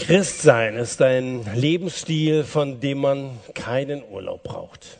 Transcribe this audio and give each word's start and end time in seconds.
Christsein 0.00 0.76
ist 0.76 1.02
ein 1.02 1.44
Lebensstil, 1.54 2.42
von 2.42 2.80
dem 2.80 2.98
man 2.98 3.38
keinen 3.52 4.02
Urlaub 4.10 4.42
braucht, 4.42 4.98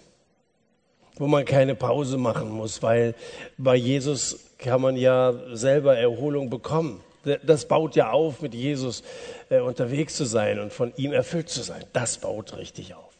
wo 1.17 1.27
man 1.27 1.47
keine 1.47 1.75
Pause 1.75 2.19
machen 2.19 2.51
muss, 2.51 2.83
weil 2.83 3.15
bei 3.57 3.77
Jesus 3.77 4.51
kann 4.59 4.83
man 4.83 4.97
ja 4.97 5.33
selber 5.53 5.97
Erholung 5.97 6.51
bekommen. 6.51 7.01
Das 7.45 7.67
baut 7.67 7.97
ja 7.97 8.11
auf, 8.11 8.43
mit 8.43 8.55
Jesus 8.55 9.03
äh, 9.49 9.61
unterwegs 9.61 10.17
zu 10.17 10.27
sein 10.27 10.61
und 10.61 10.71
von 10.71 10.93
ihm 10.97 11.13
erfüllt 11.13 11.49
zu 11.49 11.63
sein. 11.63 11.83
Das 11.95 12.19
baut 12.19 12.59
richtig 12.59 12.95
auf. 12.95 13.15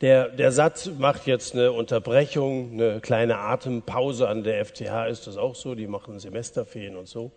Der, 0.00 0.28
der 0.28 0.50
Satz 0.50 0.90
macht 0.98 1.28
jetzt 1.28 1.54
eine 1.54 1.70
Unterbrechung, 1.70 2.72
eine 2.72 3.00
kleine 3.00 3.38
Atempause 3.38 4.28
an 4.28 4.42
der 4.42 4.64
FTH 4.64 5.06
ist 5.06 5.28
das 5.28 5.36
auch 5.36 5.54
so, 5.54 5.76
die 5.76 5.86
machen 5.86 6.18
Semesterferien 6.18 6.96
und 6.96 7.06
so. 7.06 7.30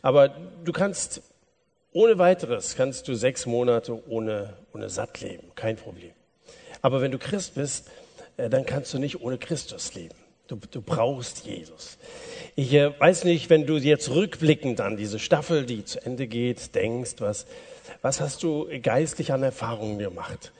Aber 0.00 0.30
du 0.64 0.72
kannst 0.72 1.22
ohne 1.92 2.18
weiteres 2.18 2.74
kannst 2.76 3.08
du 3.08 3.14
sechs 3.14 3.46
Monate 3.46 4.02
ohne, 4.08 4.56
ohne 4.72 4.88
satt 4.88 5.20
leben, 5.20 5.52
kein 5.54 5.76
Problem. 5.76 6.12
Aber 6.80 7.00
wenn 7.00 7.12
du 7.12 7.18
Christ 7.18 7.54
bist, 7.54 7.90
äh, 8.36 8.48
dann 8.48 8.66
kannst 8.66 8.92
du 8.94 8.98
nicht 8.98 9.20
ohne 9.20 9.38
Christus 9.38 9.94
leben. 9.94 10.14
Du, 10.48 10.56
du 10.70 10.82
brauchst 10.82 11.46
Jesus. 11.46 11.98
Ich 12.56 12.72
äh, 12.74 12.98
weiß 12.98 13.24
nicht, 13.24 13.48
wenn 13.50 13.66
du 13.66 13.76
jetzt 13.76 14.10
rückblickend 14.10 14.80
an 14.80 14.96
diese 14.96 15.18
Staffel, 15.18 15.64
die 15.64 15.84
zu 15.84 16.04
Ende 16.04 16.26
geht, 16.26 16.74
denkst, 16.74 17.14
was, 17.18 17.46
was 18.02 18.20
hast 18.20 18.42
du 18.42 18.68
geistlich 18.82 19.32
an 19.32 19.42
Erfahrungen 19.42 19.98
gemacht? 19.98 20.52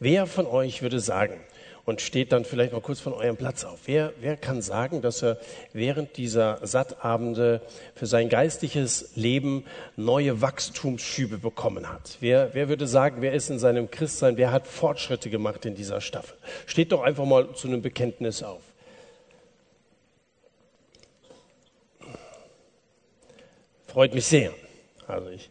Wer 0.00 0.26
von 0.26 0.46
euch 0.46 0.82
würde 0.82 1.00
sagen, 1.00 1.40
und 1.88 2.02
steht 2.02 2.32
dann 2.32 2.44
vielleicht 2.44 2.74
mal 2.74 2.82
kurz 2.82 3.00
von 3.00 3.14
eurem 3.14 3.38
Platz 3.38 3.64
auf. 3.64 3.78
Wer, 3.86 4.12
wer 4.20 4.36
kann 4.36 4.60
sagen, 4.60 5.00
dass 5.00 5.22
er 5.22 5.38
während 5.72 6.18
dieser 6.18 6.58
Sattabende 6.66 7.62
für 7.94 8.04
sein 8.04 8.28
geistliches 8.28 9.12
Leben 9.16 9.64
neue 9.96 10.42
Wachstumsschübe 10.42 11.38
bekommen 11.38 11.88
hat? 11.88 12.18
Wer, 12.20 12.52
wer 12.52 12.68
würde 12.68 12.86
sagen, 12.86 13.22
wer 13.22 13.32
ist 13.32 13.48
in 13.48 13.58
seinem 13.58 13.90
Christsein, 13.90 14.36
wer 14.36 14.52
hat 14.52 14.66
Fortschritte 14.66 15.30
gemacht 15.30 15.64
in 15.64 15.76
dieser 15.76 16.02
Staffel? 16.02 16.36
Steht 16.66 16.92
doch 16.92 17.00
einfach 17.00 17.24
mal 17.24 17.54
zu 17.54 17.68
einem 17.68 17.80
Bekenntnis 17.80 18.42
auf. 18.42 18.60
Freut 23.86 24.12
mich 24.12 24.26
sehr. 24.26 24.52
Also 25.06 25.30
ich 25.30 25.48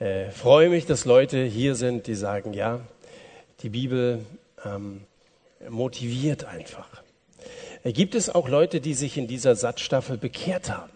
äh, 0.00 0.30
freue 0.32 0.68
mich, 0.68 0.84
dass 0.84 1.06
Leute 1.06 1.42
hier 1.42 1.76
sind, 1.76 2.06
die 2.08 2.14
sagen, 2.14 2.52
ja, 2.52 2.80
die 3.62 3.70
Bibel 3.70 4.26
ähm, 4.66 5.06
motiviert 5.68 6.44
einfach. 6.44 7.02
Gibt 7.84 8.14
es 8.14 8.30
auch 8.30 8.48
Leute, 8.48 8.80
die 8.80 8.94
sich 8.94 9.18
in 9.18 9.26
dieser 9.26 9.56
Satzstaffel 9.56 10.16
bekehrt 10.16 10.70
haben, 10.70 10.92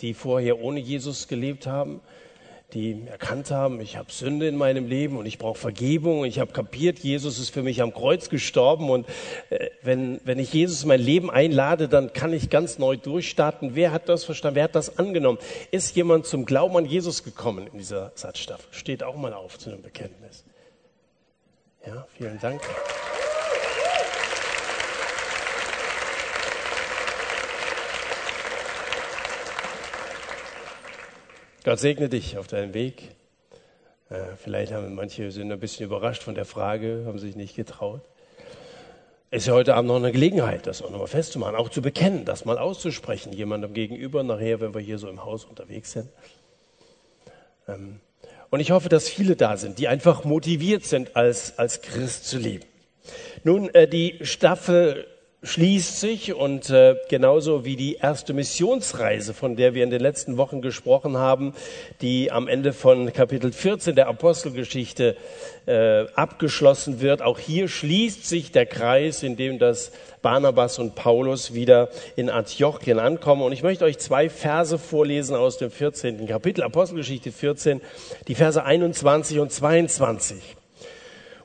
die 0.00 0.14
vorher 0.14 0.60
ohne 0.60 0.78
Jesus 0.78 1.26
gelebt 1.26 1.66
haben, 1.66 2.00
die 2.74 3.06
erkannt 3.06 3.50
haben, 3.50 3.80
ich 3.80 3.96
habe 3.96 4.12
Sünde 4.12 4.46
in 4.46 4.56
meinem 4.56 4.86
Leben 4.86 5.16
und 5.16 5.24
ich 5.24 5.38
brauche 5.38 5.58
Vergebung 5.58 6.20
und 6.20 6.26
ich 6.26 6.38
habe 6.38 6.52
kapiert, 6.52 6.98
Jesus 6.98 7.38
ist 7.38 7.48
für 7.48 7.62
mich 7.62 7.80
am 7.80 7.94
Kreuz 7.94 8.28
gestorben 8.28 8.90
und 8.90 9.06
äh, 9.48 9.70
wenn, 9.82 10.20
wenn 10.24 10.38
ich 10.38 10.52
Jesus 10.52 10.82
in 10.82 10.88
mein 10.88 11.00
Leben 11.00 11.30
einlade, 11.30 11.88
dann 11.88 12.12
kann 12.12 12.34
ich 12.34 12.50
ganz 12.50 12.78
neu 12.78 12.96
durchstarten. 12.96 13.74
Wer 13.74 13.90
hat 13.90 14.10
das 14.10 14.24
verstanden? 14.24 14.56
Wer 14.56 14.64
hat 14.64 14.74
das 14.74 14.98
angenommen? 14.98 15.38
Ist 15.70 15.96
jemand 15.96 16.26
zum 16.26 16.44
Glauben 16.44 16.76
an 16.76 16.84
Jesus 16.84 17.24
gekommen 17.24 17.68
in 17.72 17.78
dieser 17.78 18.12
Satzstaffel? 18.14 18.66
Steht 18.70 19.02
auch 19.02 19.16
mal 19.16 19.32
auf 19.32 19.58
zu 19.58 19.70
einem 19.70 19.80
Bekenntnis. 19.80 20.44
Ja, 21.86 22.06
vielen 22.18 22.38
Dank. 22.38 22.60
Gott 31.68 31.80
segne 31.80 32.08
dich 32.08 32.38
auf 32.38 32.46
deinem 32.46 32.72
Weg. 32.72 33.14
Äh, 34.08 34.36
vielleicht 34.42 34.72
haben 34.72 34.94
manche 34.94 35.30
sind 35.30 35.52
ein 35.52 35.60
bisschen 35.60 35.84
überrascht 35.84 36.22
von 36.22 36.34
der 36.34 36.46
Frage, 36.46 37.02
haben 37.04 37.18
sich 37.18 37.36
nicht 37.36 37.56
getraut. 37.56 38.00
Ist 39.30 39.48
ja 39.48 39.52
heute 39.52 39.74
Abend 39.74 39.88
noch 39.88 39.96
eine 39.96 40.10
Gelegenheit, 40.10 40.66
das 40.66 40.80
auch 40.80 40.88
nochmal 40.88 41.08
festzumachen, 41.08 41.54
auch 41.56 41.68
zu 41.68 41.82
bekennen, 41.82 42.24
das 42.24 42.46
mal 42.46 42.56
auszusprechen, 42.56 43.34
jemandem 43.34 43.74
gegenüber, 43.74 44.22
nachher, 44.22 44.62
wenn 44.62 44.72
wir 44.72 44.80
hier 44.80 44.96
so 44.96 45.10
im 45.10 45.26
Haus 45.26 45.44
unterwegs 45.44 45.92
sind. 45.92 46.08
Ähm, 47.68 48.00
und 48.48 48.60
ich 48.60 48.70
hoffe, 48.70 48.88
dass 48.88 49.06
viele 49.06 49.36
da 49.36 49.58
sind, 49.58 49.78
die 49.78 49.88
einfach 49.88 50.24
motiviert 50.24 50.86
sind, 50.86 51.16
als, 51.16 51.58
als 51.58 51.82
Christ 51.82 52.24
zu 52.24 52.38
leben. 52.38 52.64
Nun, 53.44 53.68
äh, 53.74 53.86
die 53.86 54.20
Staffel 54.22 55.06
schließt 55.42 56.00
sich 56.00 56.34
und 56.34 56.68
äh, 56.70 56.96
genauso 57.08 57.64
wie 57.64 57.76
die 57.76 57.94
erste 57.94 58.34
Missionsreise, 58.34 59.34
von 59.34 59.54
der 59.54 59.72
wir 59.72 59.84
in 59.84 59.90
den 59.90 60.00
letzten 60.00 60.36
Wochen 60.36 60.62
gesprochen 60.62 61.16
haben, 61.16 61.54
die 62.00 62.32
am 62.32 62.48
Ende 62.48 62.72
von 62.72 63.12
Kapitel 63.12 63.52
14 63.52 63.94
der 63.94 64.08
Apostelgeschichte 64.08 65.16
äh, 65.66 66.06
abgeschlossen 66.16 67.00
wird. 67.00 67.22
Auch 67.22 67.38
hier 67.38 67.68
schließt 67.68 68.26
sich 68.28 68.50
der 68.50 68.66
Kreis, 68.66 69.22
in 69.22 69.36
dem 69.36 69.60
das 69.60 69.92
Barnabas 70.22 70.80
und 70.80 70.96
Paulus 70.96 71.54
wieder 71.54 71.90
in 72.16 72.30
Antiochien 72.30 72.98
ankommen. 72.98 73.42
Und 73.42 73.52
ich 73.52 73.62
möchte 73.62 73.84
euch 73.84 73.98
zwei 73.98 74.28
Verse 74.28 74.76
vorlesen 74.76 75.36
aus 75.36 75.56
dem 75.56 75.70
14. 75.70 76.26
Kapitel, 76.26 76.64
Apostelgeschichte 76.64 77.30
14, 77.30 77.80
die 78.26 78.34
Verse 78.34 78.64
21 78.64 79.38
und 79.38 79.52
22. 79.52 80.57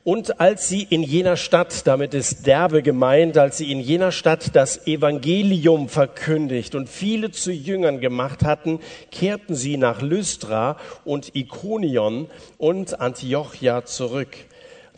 Und 0.04 0.38
als 0.38 0.68
sie 0.68 0.82
in 0.82 1.02
jener 1.02 1.38
Stadt, 1.38 1.86
damit 1.86 2.12
ist 2.12 2.46
Derbe 2.46 2.82
gemeint, 2.82 3.38
als 3.38 3.56
sie 3.56 3.72
in 3.72 3.80
jener 3.80 4.12
Stadt 4.12 4.54
das 4.54 4.86
Evangelium 4.86 5.88
verkündigt 5.88 6.74
und 6.74 6.90
viele 6.90 7.30
zu 7.30 7.50
Jüngern 7.50 8.00
gemacht 8.00 8.44
hatten, 8.44 8.80
kehrten 9.10 9.54
sie 9.54 9.78
nach 9.78 10.02
Lystra 10.02 10.76
und 11.06 11.34
Ikonion 11.34 12.28
und 12.58 13.00
Antiochia 13.00 13.86
zurück. 13.86 14.36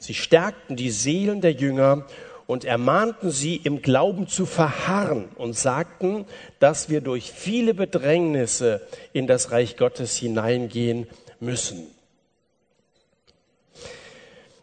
Sie 0.01 0.15
stärkten 0.15 0.75
die 0.75 0.91
Seelen 0.91 1.41
der 1.41 1.53
Jünger 1.53 2.05
und 2.49 2.65
ermahnten 2.65 3.31
sie, 3.31 3.57
im 3.57 3.83
Glauben 3.83 4.27
zu 4.27 4.45
verharren 4.45 5.29
und 5.37 5.57
sagten, 5.57 6.25
dass 6.59 6.91
wir 6.91 7.01
durch 7.01 7.31
viele 7.31 7.75
Bedrängnisse 7.75 8.81
in 9.13 9.29
das 9.29 9.53
Reich 9.53 9.77
Gottes 9.77 10.17
hineingehen 10.17 11.07
müssen. 11.39 11.96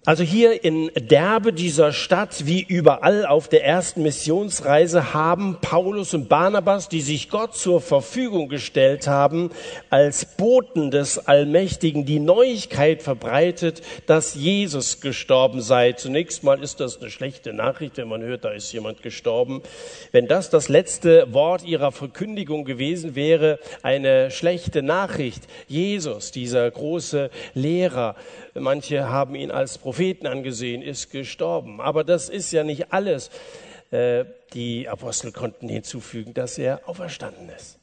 Also 0.05 0.23
hier 0.25 0.65
in 0.65 0.91
Derbe 0.95 1.53
dieser 1.53 1.93
Stadt, 1.93 2.45
wie 2.45 2.61
überall 2.61 3.25
auf 3.25 3.47
der 3.47 3.63
ersten 3.63 4.03
Missionsreise, 4.03 5.13
haben 5.13 5.59
Paulus 5.61 6.13
und 6.13 6.27
Barnabas, 6.27 6.89
die 6.89 6.99
sich 6.99 7.29
Gott 7.29 7.55
zur 7.55 7.79
Verfügung 7.79 8.49
gestellt 8.49 9.07
haben, 9.07 9.49
als 9.89 10.25
Boten 10.25 10.91
des 10.91 11.19
Allmächtigen 11.19 12.05
die 12.05 12.19
Neuigkeit 12.19 13.01
verbreitet, 13.01 13.81
dass 14.05 14.35
Jesus 14.35 14.99
gestorben 14.99 15.61
sei. 15.61 15.93
Zunächst 15.93 16.43
mal 16.43 16.61
ist 16.61 16.81
das 16.81 16.99
eine 16.99 17.09
schlechte 17.09 17.53
Nachricht, 17.53 17.95
wenn 17.95 18.09
man 18.09 18.23
hört, 18.23 18.43
da 18.43 18.49
ist 18.49 18.73
jemand 18.73 19.03
gestorben. 19.03 19.61
Wenn 20.11 20.27
das 20.27 20.49
das 20.49 20.67
letzte 20.67 21.33
Wort 21.33 21.63
ihrer 21.63 21.93
Verkündigung 21.93 22.65
gewesen 22.65 23.15
wäre, 23.15 23.57
eine 23.83 24.31
schlechte 24.31 24.83
Nachricht. 24.83 25.43
Jesus, 25.69 26.31
dieser 26.31 26.69
große 26.69 27.29
Lehrer, 27.53 28.17
manche 28.53 29.07
haben 29.07 29.35
ihn 29.35 29.49
als 29.49 29.77
Propheten 29.93 30.25
angesehen, 30.25 30.81
ist 30.81 31.11
gestorben. 31.11 31.79
Aber 31.79 32.03
das 32.03 32.27
ist 32.27 32.51
ja 32.51 32.63
nicht 32.63 32.91
alles. 32.91 33.29
Äh, 33.91 34.25
die 34.55 34.89
Apostel 34.89 35.31
konnten 35.31 35.69
hinzufügen, 35.69 36.33
dass 36.33 36.57
er 36.57 36.89
auferstanden 36.89 37.47
ist. 37.49 37.77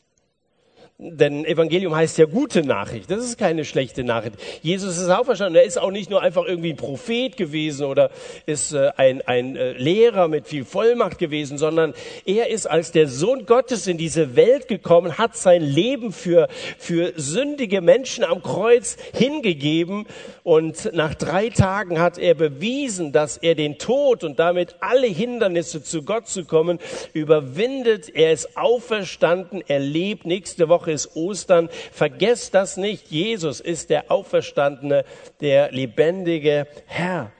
Denn 1.02 1.46
Evangelium 1.46 1.96
heißt 1.96 2.18
ja 2.18 2.26
gute 2.26 2.62
Nachricht. 2.62 3.10
Das 3.10 3.24
ist 3.24 3.38
keine 3.38 3.64
schlechte 3.64 4.04
Nachricht. 4.04 4.36
Jesus 4.60 4.98
ist 4.98 5.08
auferstanden. 5.08 5.56
Er 5.56 5.64
ist 5.64 5.80
auch 5.80 5.90
nicht 5.90 6.10
nur 6.10 6.20
einfach 6.20 6.44
irgendwie 6.44 6.74
ein 6.74 6.76
Prophet 6.76 7.38
gewesen 7.38 7.86
oder 7.86 8.10
ist 8.44 8.74
äh, 8.74 8.90
ein, 8.98 9.22
ein 9.22 9.56
äh, 9.56 9.72
Lehrer 9.72 10.28
mit 10.28 10.46
viel 10.46 10.66
Vollmacht 10.66 11.18
gewesen, 11.18 11.56
sondern 11.56 11.94
er 12.26 12.50
ist 12.50 12.66
als 12.66 12.92
der 12.92 13.08
Sohn 13.08 13.46
Gottes 13.46 13.86
in 13.86 13.96
diese 13.96 14.36
Welt 14.36 14.68
gekommen, 14.68 15.16
hat 15.16 15.38
sein 15.38 15.62
Leben 15.62 16.12
für, 16.12 16.48
für 16.76 17.14
sündige 17.16 17.80
Menschen 17.80 18.22
am 18.22 18.42
Kreuz 18.42 18.98
hingegeben 19.14 20.06
und 20.42 20.92
nach 20.92 21.14
drei 21.14 21.48
Tagen 21.48 21.98
hat 21.98 22.18
er 22.18 22.34
bewiesen, 22.34 23.12
dass 23.12 23.38
er 23.38 23.54
den 23.54 23.78
Tod 23.78 24.22
und 24.22 24.38
damit 24.38 24.76
alle 24.80 25.06
Hindernisse 25.06 25.82
zu 25.82 26.02
Gott 26.02 26.28
zu 26.28 26.44
kommen 26.44 26.78
überwindet. 27.14 28.14
Er 28.14 28.32
ist 28.32 28.58
auferstanden. 28.58 29.62
Er 29.66 29.78
lebt 29.78 30.26
nächste 30.26 30.68
Woche 30.68 30.89
Woche 30.89 30.89
ist 30.92 31.16
Ostern. 31.16 31.68
Vergesst 31.92 32.54
das 32.54 32.76
nicht. 32.76 33.10
Jesus 33.10 33.60
ist 33.60 33.90
der 33.90 34.10
Auferstandene, 34.10 35.04
der 35.40 35.72
lebendige 35.72 36.66
Herr. 36.86 37.32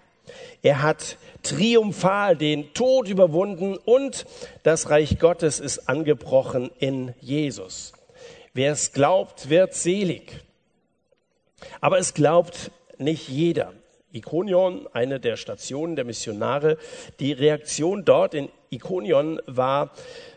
Er 0.62 0.82
hat 0.82 1.16
triumphal 1.42 2.36
den 2.36 2.74
Tod 2.74 3.08
überwunden 3.08 3.76
und 3.76 4.26
das 4.62 4.90
Reich 4.90 5.18
Gottes 5.18 5.58
ist 5.58 5.88
angebrochen 5.88 6.70
in 6.78 7.14
Jesus. 7.20 7.92
Wer 8.52 8.72
es 8.72 8.92
glaubt, 8.92 9.48
wird 9.48 9.74
selig. 9.74 10.40
Aber 11.80 11.98
es 11.98 12.14
glaubt 12.14 12.70
nicht 12.98 13.28
jeder. 13.28 13.72
Ikonion, 14.12 14.88
eine 14.92 15.20
der 15.20 15.36
Stationen 15.36 15.94
der 15.94 16.04
Missionare, 16.04 16.78
die 17.20 17.32
Reaktion 17.32 18.04
dort 18.04 18.34
in 18.34 18.48
Ikonion 18.70 19.40
war 19.46 19.92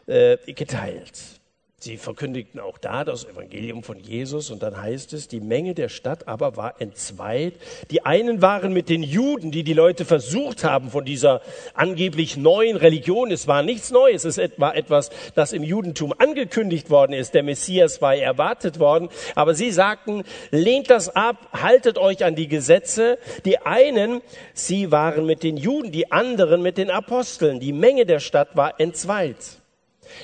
äh, 0.06 0.38
geteilt. 0.54 1.42
Sie 1.83 1.97
verkündigten 1.97 2.62
auch 2.62 2.77
da 2.77 3.03
das 3.03 3.25
Evangelium 3.25 3.83
von 3.83 4.00
Jesus 4.00 4.51
und 4.51 4.63
dann 4.63 4.81
heißt 4.81 5.12
es, 5.12 5.27
die 5.27 5.41
Menge 5.41 5.74
der 5.74 5.89
Stadt 5.89 6.30
aber 6.30 6.56
war 6.56 6.80
entzweit. 6.80 7.56
Die 7.91 8.06
einen 8.06 8.41
waren 8.41 8.71
mit 8.71 8.88
den 8.88 9.03
Juden, 9.03 9.51
die 9.51 9.65
die 9.65 9.74
Leute 9.74 10.06
versucht 10.06 10.63
haben 10.63 10.91
von 10.91 11.03
dieser 11.03 11.41
angeblich 11.74 12.38
neuen 12.38 12.77
Religion. 12.77 13.31
Es 13.31 13.50
war 13.50 13.63
nichts 13.63 13.91
Neues, 13.91 14.24
es 14.24 14.39
war 14.56 14.77
etwas, 14.77 15.09
das 15.35 15.51
im 15.51 15.62
Judentum 15.62 16.13
angekündigt 16.18 16.89
worden 16.89 17.12
ist. 17.12 17.33
Der 17.33 17.44
Messias 17.44 18.01
war 18.01 18.15
erwartet 18.15 18.80
worden. 18.80 19.09
Aber 19.35 19.53
sie 19.53 19.71
sagten, 19.71 20.24
lehnt 20.51 20.89
das 20.89 21.13
ab, 21.13 21.50
haltet 21.51 21.97
euch 21.97 22.24
an 22.24 22.35
die 22.35 22.47
Gesetze. 22.47 23.18
Die 23.44 23.57
einen, 23.57 24.21
sie 24.53 24.94
waren 24.94 25.25
mit 25.25 25.44
den 25.44 25.57
Juden, 25.57 25.91
die 25.91 26.13
anderen 26.13 26.62
mit 26.62 26.77
den 26.77 26.89
Aposteln. 26.89 27.59
Die 27.59 27.74
Menge 27.74 28.06
der 28.06 28.21
Stadt 28.21 28.56
war 28.56 28.80
entzweit. 28.80 29.59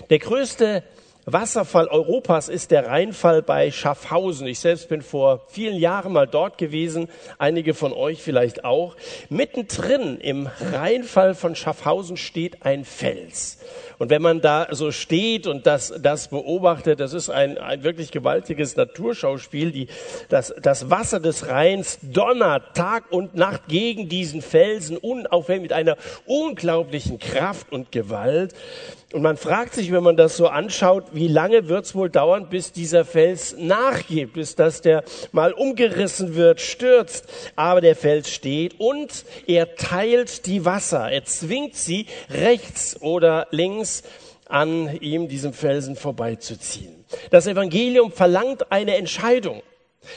Der 0.10 0.20
größte 0.20 0.84
Wasserfall 1.34 1.88
Europas 1.88 2.50
ist 2.50 2.72
der 2.72 2.88
Rheinfall 2.88 3.42
bei 3.42 3.72
Schaffhausen. 3.72 4.48
Ich 4.48 4.60
selbst 4.60 4.90
bin 4.90 5.02
vor 5.02 5.42
vielen 5.48 5.78
Jahren 5.78 6.14
mal 6.14 6.28
dort 6.28 6.58
gewesen, 6.58 7.10
einige 7.38 7.74
von 7.74 7.94
euch 7.94 8.22
vielleicht 8.22 8.66
auch. 8.66 8.96
Mittendrin 9.30 10.18
im 10.18 10.48
Rheinfall 10.72 11.36
von 11.36 11.56
Schaffhausen 11.56 12.18
steht 12.18 12.64
ein 12.64 12.86
Fels. 12.86 13.60
Und 14.00 14.10
wenn 14.10 14.22
man 14.22 14.40
da 14.40 14.68
so 14.72 14.92
steht 14.92 15.46
und 15.46 15.68
das, 15.68 15.94
das 16.02 16.30
beobachtet, 16.30 17.02
das 17.02 17.14
ist 17.14 17.30
ein, 17.30 17.58
ein 17.58 17.84
wirklich 17.84 18.12
gewaltiges 18.12 18.78
Naturschauspiel. 18.78 19.72
Die, 19.72 19.88
das, 20.30 20.54
das 20.62 20.90
Wasser 20.90 21.20
des 21.20 21.50
Rheins 21.50 22.00
donnert 22.02 22.76
Tag 22.76 23.12
und 23.12 23.36
Nacht 23.36 23.68
gegen 23.68 24.08
diesen 24.08 24.42
Felsen 24.42 24.96
unaufhörlich 24.96 25.64
mit 25.64 25.74
einer 25.74 25.98
unglaublichen 26.26 27.20
Kraft 27.20 27.72
und 27.72 27.92
Gewalt. 27.92 28.56
Und 29.12 29.24
man 29.24 29.38
fragt 29.38 29.74
sich, 29.74 29.92
wenn 29.92 30.04
man 30.04 30.18
das 30.18 30.38
so 30.38 30.48
anschaut, 30.48 31.06
wie 31.14 31.28
lange 31.28 31.68
wird 31.68 31.86
es 31.86 31.96
wohl 31.96 32.12
dauern, 32.12 32.48
bis 32.48 32.72
dieser 32.72 33.06
Fels 33.06 33.56
nachgibt, 33.58 34.34
bis 34.34 34.54
dass 34.54 34.82
der 34.82 35.04
mal 35.32 35.52
umgerissen 35.52 36.36
wird, 36.36 36.62
stürzt. 36.62 37.26
Aber 37.56 37.82
der 37.82 37.96
Fels 37.96 38.30
steht 38.30 38.80
und 38.80 39.26
er 39.48 39.76
teilt 39.76 40.46
die 40.46 40.64
Wasser. 40.64 41.10
Er 41.12 41.26
zwingt 41.26 41.76
sie 41.76 42.06
rechts 42.30 43.02
oder 43.02 43.48
links 43.50 44.04
an 44.48 44.96
ihm, 45.02 45.28
diesem 45.28 45.54
Felsen 45.54 45.96
vorbeizuziehen. 45.96 47.04
Das 47.32 47.48
Evangelium 47.48 48.12
verlangt 48.12 48.72
eine 48.72 48.96
Entscheidung. 48.96 49.64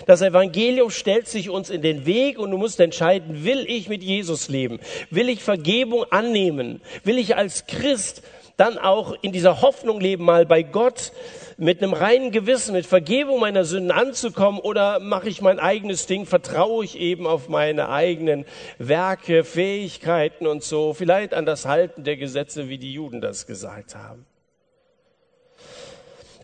Das 0.07 0.21
Evangelium 0.21 0.91
stellt 0.91 1.29
sich 1.29 1.49
uns 1.49 1.71
in 1.71 1.81
den 1.81 2.05
Weg 2.05 2.39
und 2.39 2.51
du 2.51 2.59
musst 2.59 2.79
entscheiden, 2.79 3.45
will 3.45 3.65
ich 3.67 3.89
mit 3.89 4.03
Jesus 4.03 4.49
leben? 4.49 4.81
Will 5.11 5.31
ich 5.31 5.43
Vergebung 5.43 6.05
annehmen? 6.11 6.83
Will 7.05 7.19
ich 7.19 7.37
als 7.37 7.67
Christ 7.67 8.23
dann 8.63 8.79
auch 8.79 9.17
in 9.23 9.33
dieser 9.33 9.61
Hoffnung 9.61 10.01
leben, 10.01 10.25
mal 10.25 10.47
bei 10.47 10.63
Gott 10.63 11.11
mit 11.57 11.83
einem 11.83 11.95
reinen 11.95 12.31
Gewissen, 12.31 12.75
mit 12.75 12.87
Vergebung 12.87 13.41
meiner 13.41 13.65
Sünden 13.65 13.91
anzukommen 13.91 14.61
oder 14.61 15.01
mache 15.01 15.29
ich 15.29 15.41
mein 15.41 15.59
eigenes 15.59 16.07
Ding, 16.07 16.27
vertraue 16.27 16.85
ich 16.85 16.97
eben 16.97 17.27
auf 17.27 17.49
meine 17.49 17.89
eigenen 17.89 18.45
Werke, 18.79 19.43
Fähigkeiten 19.43 20.47
und 20.47 20.63
so, 20.63 20.95
vielleicht 20.95 21.35
an 21.35 21.45
das 21.45 21.67
Halten 21.67 22.05
der 22.05 22.17
Gesetze, 22.17 22.69
wie 22.69 22.79
die 22.79 22.93
Juden 22.93 23.21
das 23.21 23.49
gesagt 23.49 23.97
haben. 23.97 24.27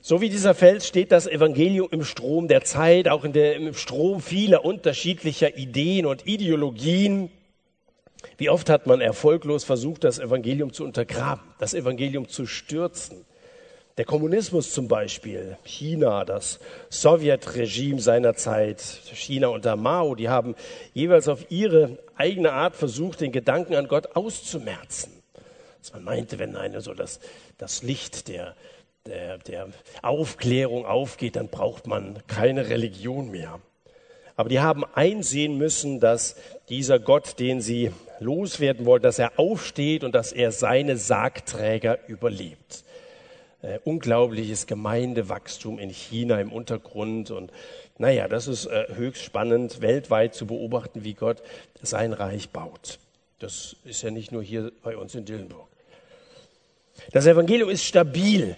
So 0.03 0.21
wie 0.21 0.29
dieser 0.29 0.55
Fels 0.56 0.88
steht 0.88 1.12
das 1.12 1.29
Evangelium 1.29 1.87
im 1.93 2.03
Strom 2.03 2.49
der 2.49 2.64
Zeit, 2.64 3.06
auch 3.06 3.23
in 3.23 3.32
der, 3.32 3.55
im 3.55 3.75
Strom 3.75 4.21
vieler 4.21 4.64
unterschiedlicher 4.64 5.56
Ideen 5.56 6.05
und 6.05 6.26
Ideologien. 6.26 7.31
Wie 8.38 8.50
oft 8.50 8.70
hat 8.70 8.87
man 8.87 9.00
erfolglos 9.00 9.64
versucht, 9.64 10.05
das 10.05 10.20
Evangelium 10.20 10.73
zu 10.73 10.85
untergraben, 10.85 11.43
das 11.58 11.75
Evangelium 11.75 12.29
zu 12.29 12.46
stürzen? 12.46 13.25
Der 13.96 14.05
Kommunismus 14.05 14.73
zum 14.73 14.87
Beispiel, 14.87 15.58
China, 15.64 16.25
das 16.25 16.61
Sowjetregime 16.88 18.00
seiner 18.00 18.35
Zeit, 18.35 18.81
China 19.12 19.49
unter 19.49 19.75
Mao, 19.75 20.14
die 20.14 20.29
haben 20.29 20.55
jeweils 20.94 21.26
auf 21.26 21.50
ihre 21.50 21.99
eigene 22.14 22.52
Art 22.52 22.76
versucht, 22.76 23.23
den 23.23 23.32
Gedanken 23.32 23.75
an 23.75 23.88
Gott 23.88 24.14
auszumerzen. 24.14 25.12
Dass 25.81 25.93
man 25.93 26.05
meinte, 26.05 26.38
wenn 26.38 26.55
eine 26.55 26.81
so 26.81 26.94
das, 26.94 27.19
das 27.56 27.82
Licht 27.82 28.29
der, 28.29 28.55
der, 29.05 29.38
der 29.38 29.67
Aufklärung 30.02 30.87
aufgeht, 30.87 31.35
dann 31.35 31.49
braucht 31.49 31.88
man 31.88 32.23
keine 32.29 32.69
Religion 32.69 33.32
mehr. 33.32 33.58
Aber 34.38 34.49
die 34.49 34.61
haben 34.61 34.85
einsehen 34.94 35.58
müssen, 35.58 35.99
dass 35.99 36.37
dieser 36.69 37.00
Gott, 37.00 37.40
den 37.40 37.61
sie 37.61 37.90
loswerden 38.20 38.87
wollen, 38.87 39.02
dass 39.02 39.19
er 39.19 39.37
aufsteht 39.37 40.05
und 40.05 40.14
dass 40.14 40.31
er 40.31 40.52
seine 40.52 40.96
Sargträger 40.96 41.99
überlebt. 42.06 42.85
Äh, 43.62 43.81
unglaubliches 43.82 44.69
Gemeindewachstum 44.69 45.81
in 45.81 45.90
China 45.90 46.40
im 46.40 46.52
Untergrund 46.52 47.32
und 47.32 47.50
naja, 47.99 48.29
das 48.29 48.46
ist 48.46 48.67
äh, 48.67 48.87
höchst 48.94 49.25
spannend, 49.25 49.81
weltweit 49.81 50.37
zu 50.37 50.46
beobachten, 50.46 51.02
wie 51.02 51.14
Gott 51.14 51.43
sein 51.82 52.12
Reich 52.12 52.50
baut. 52.50 53.00
Das 53.40 53.75
ist 53.85 54.02
ja 54.02 54.12
nicht 54.12 54.31
nur 54.31 54.44
hier 54.44 54.70
bei 54.85 54.96
uns 54.96 55.17
in 55.17 55.25
Dillenburg. 55.25 55.67
Das 57.11 57.26
Evangelium 57.26 57.70
ist 57.70 57.82
stabil. 57.82 58.56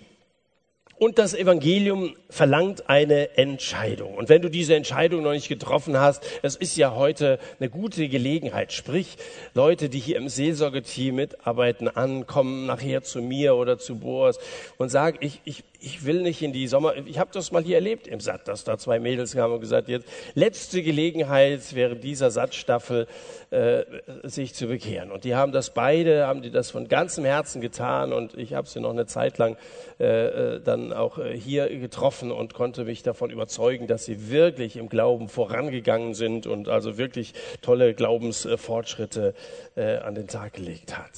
Und 1.00 1.18
das 1.18 1.32
Evangelium 1.32 2.14
verlangt 2.28 2.90
eine 2.90 3.38
Entscheidung. 3.38 4.16
Und 4.16 4.28
wenn 4.28 4.42
du 4.42 4.50
diese 4.50 4.74
Entscheidung 4.74 5.22
noch 5.22 5.32
nicht 5.32 5.48
getroffen 5.48 5.98
hast, 5.98 6.22
es 6.42 6.56
ist 6.56 6.76
ja 6.76 6.94
heute 6.94 7.38
eine 7.58 7.70
gute 7.70 8.06
Gelegenheit. 8.06 8.74
Sprich, 8.74 9.16
Leute, 9.54 9.88
die 9.88 9.98
hier 9.98 10.18
im 10.18 10.28
Seelsorgeteam 10.28 11.14
mitarbeiten, 11.14 11.88
an, 11.88 12.26
kommen 12.26 12.66
nachher 12.66 13.02
zu 13.02 13.22
mir 13.22 13.54
oder 13.54 13.78
zu 13.78 13.96
Boas 13.98 14.38
und 14.76 14.90
sagen, 14.90 15.16
ich, 15.22 15.40
ich, 15.44 15.64
ich 15.80 16.04
will 16.04 16.22
nicht 16.22 16.42
in 16.42 16.52
die 16.52 16.66
Sommer, 16.66 16.94
ich 16.96 17.18
habe 17.18 17.30
das 17.32 17.52
mal 17.52 17.62
hier 17.62 17.76
erlebt 17.76 18.06
im 18.06 18.20
Satt, 18.20 18.48
dass 18.48 18.64
da 18.64 18.78
zwei 18.78 18.98
Mädels 18.98 19.34
kamen 19.34 19.54
und 19.54 19.60
gesagt, 19.60 19.88
jetzt 19.88 20.06
letzte 20.34 20.82
Gelegenheit 20.82 21.74
während 21.74 22.04
dieser 22.04 22.30
Sattstaffel 22.30 23.06
äh, 23.50 23.84
sich 24.22 24.54
zu 24.54 24.66
bekehren. 24.66 25.10
Und 25.10 25.24
die 25.24 25.34
haben 25.34 25.52
das 25.52 25.70
beide, 25.70 26.26
haben 26.26 26.42
die 26.42 26.50
das 26.50 26.70
von 26.70 26.88
ganzem 26.88 27.24
Herzen 27.24 27.60
getan 27.60 28.12
und 28.12 28.36
ich 28.36 28.54
habe 28.54 28.68
sie 28.68 28.80
noch 28.80 28.90
eine 28.90 29.06
Zeit 29.06 29.38
lang 29.38 29.56
äh, 29.98 30.56
äh 30.56 30.60
dann 30.60 30.92
auch 30.92 31.18
äh, 31.18 31.36
hier 31.36 31.68
getroffen 31.68 32.30
und 32.30 32.54
konnte 32.54 32.84
mich 32.84 33.02
davon 33.02 33.30
überzeugen, 33.30 33.86
dass 33.86 34.04
sie 34.04 34.30
wirklich 34.30 34.76
im 34.76 34.88
Glauben 34.88 35.28
vorangegangen 35.28 36.14
sind 36.14 36.46
und 36.46 36.68
also 36.68 36.98
wirklich 36.98 37.32
tolle 37.62 37.94
Glaubensfortschritte 37.94 39.34
äh, 39.76 39.96
an 39.96 40.14
den 40.14 40.28
Tag 40.28 40.54
gelegt 40.54 40.98
hat 40.98 41.10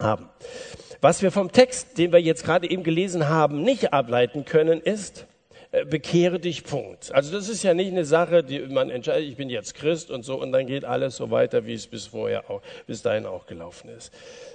haben. 0.00 0.28
Was 1.00 1.22
wir 1.22 1.30
vom 1.30 1.52
Text, 1.52 1.98
den 1.98 2.12
wir 2.12 2.20
jetzt 2.20 2.44
gerade 2.44 2.70
eben 2.70 2.82
gelesen 2.82 3.28
haben, 3.28 3.62
nicht 3.62 3.92
ableiten 3.92 4.44
können, 4.44 4.80
ist, 4.80 5.26
äh, 5.74 5.84
bekehre 5.84 6.38
dich, 6.38 6.62
Punkt. 6.62 7.12
Also 7.12 7.32
das 7.32 7.48
ist 7.48 7.64
ja 7.64 7.74
nicht 7.74 7.90
eine 7.90 8.04
Sache, 8.04 8.44
die 8.44 8.60
man 8.60 8.90
entscheidet, 8.90 9.28
ich 9.28 9.36
bin 9.36 9.50
jetzt 9.50 9.74
Christ 9.74 10.10
und 10.10 10.22
so 10.22 10.40
und 10.40 10.52
dann 10.52 10.66
geht 10.66 10.84
alles 10.84 11.16
so 11.16 11.32
weiter, 11.32 11.66
wie 11.66 11.74
es 11.74 11.88
bis 11.88 12.06
vorher 12.06 12.48
auch, 12.48 12.62
bis 12.86 13.02
dahin 13.02 13.26
auch 13.26 13.46
gelaufen 13.46 13.90
ist. 13.90 14.12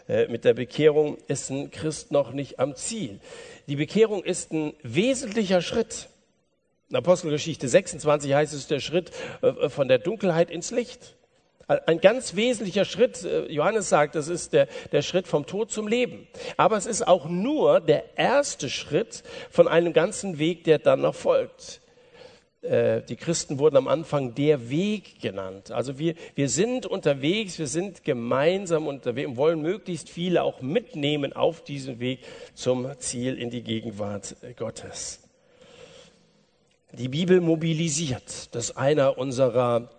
Äh, 0.07 0.27
mit 0.29 0.45
der 0.45 0.53
Bekehrung 0.53 1.17
ist 1.27 1.49
ein 1.49 1.71
Christ 1.71 2.11
noch 2.11 2.31
nicht 2.31 2.59
am 2.59 2.73
Ziel. 2.73 3.19
Die 3.67 3.75
Bekehrung 3.75 4.23
ist 4.23 4.53
ein 4.53 4.73
wesentlicher 4.81 5.61
Schritt. 5.61 6.07
In 6.89 6.95
Apostelgeschichte 6.95 7.67
26 7.67 8.33
heißt 8.33 8.53
es 8.53 8.67
der 8.67 8.79
Schritt 8.79 9.11
äh, 9.41 9.67
von 9.67 9.89
der 9.89 9.99
Dunkelheit 9.99 10.49
ins 10.49 10.71
Licht. 10.71 11.17
Ein 11.69 12.01
ganz 12.01 12.35
wesentlicher 12.35 12.83
Schritt, 12.83 13.23
äh, 13.23 13.45
Johannes 13.45 13.89
sagt, 13.89 14.15
das 14.15 14.27
ist 14.27 14.53
der, 14.53 14.67
der 14.91 15.03
Schritt 15.03 15.27
vom 15.27 15.45
Tod 15.45 15.69
zum 15.69 15.87
Leben. 15.87 16.27
Aber 16.57 16.75
es 16.77 16.87
ist 16.87 17.07
auch 17.07 17.29
nur 17.29 17.79
der 17.79 18.17
erste 18.17 18.71
Schritt 18.71 19.21
von 19.51 19.67
einem 19.67 19.93
ganzen 19.93 20.39
Weg, 20.39 20.63
der 20.63 20.79
dann 20.79 21.01
noch 21.01 21.13
folgt. 21.13 21.81
Äh, 22.63 23.03
die 23.03 23.17
Christen 23.17 23.59
wurden 23.59 23.77
am 23.77 23.87
Anfang 23.87 24.33
der 24.33 24.71
Weg 24.71 25.21
genannt. 25.21 25.69
Also 25.69 25.99
wir, 25.99 26.15
wir 26.33 26.49
sind 26.49 26.87
unterwegs, 26.87 27.59
wir 27.59 27.67
sind 27.67 28.03
gemeinsam 28.03 28.87
unterwegs 28.87 29.29
und 29.29 29.37
wollen 29.37 29.61
möglichst 29.61 30.09
viele 30.09 30.41
auch 30.41 30.61
mitnehmen 30.63 31.33
auf 31.33 31.63
diesen 31.63 31.99
Weg 31.99 32.21
zum 32.55 32.87
Ziel 32.97 33.37
in 33.37 33.51
die 33.51 33.61
Gegenwart 33.61 34.35
Gottes. 34.57 35.21
Die 36.93 37.09
Bibel 37.09 37.41
mobilisiert. 37.41 38.55
Das 38.55 38.71
ist 38.71 38.77
einer 38.77 39.19
unserer 39.19 39.91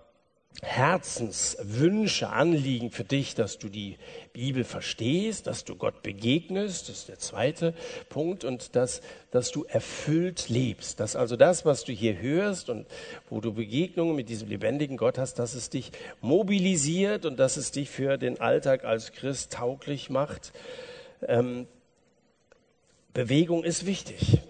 Herzenswünsche, 0.62 2.28
Anliegen 2.28 2.90
für 2.90 3.04
dich, 3.04 3.35
dass 3.35 3.59
du 3.59 3.69
die 3.69 3.97
Bibel 4.35 4.64
verstehst, 4.64 5.47
dass 5.47 5.64
du 5.64 5.75
Gott 5.75 6.02
begegnest, 6.02 6.88
das 6.88 6.99
ist 6.99 7.09
der 7.09 7.19
zweite 7.19 7.73
Punkt, 8.11 8.45
und 8.45 8.76
dass, 8.76 9.00
dass 9.30 9.52
du 9.52 9.64
erfüllt 9.64 10.50
lebst. 10.50 11.00
Dass 11.00 11.16
also 11.16 11.37
das, 11.37 11.64
was 11.64 11.85
du 11.85 11.92
hier 11.92 12.21
hörst 12.21 12.69
und 12.69 12.87
wo 13.30 13.40
du 13.40 13.54
Begegnungen 13.54 14.14
mit 14.14 14.28
diesem 14.28 14.49
lebendigen 14.49 14.99
Gott 14.99 15.16
hast, 15.16 15.38
dass 15.38 15.54
es 15.54 15.71
dich 15.71 15.92
mobilisiert 16.21 17.25
und 17.25 17.38
dass 17.38 17.57
es 17.57 17.71
dich 17.71 17.88
für 17.88 18.19
den 18.19 18.38
Alltag 18.38 18.85
als 18.85 19.12
Christ 19.12 19.54
tauglich 19.54 20.11
macht. 20.11 20.52
Ähm, 21.26 21.69
Bewegung 23.14 23.64
ist 23.64 23.87
wichtig 23.87 24.40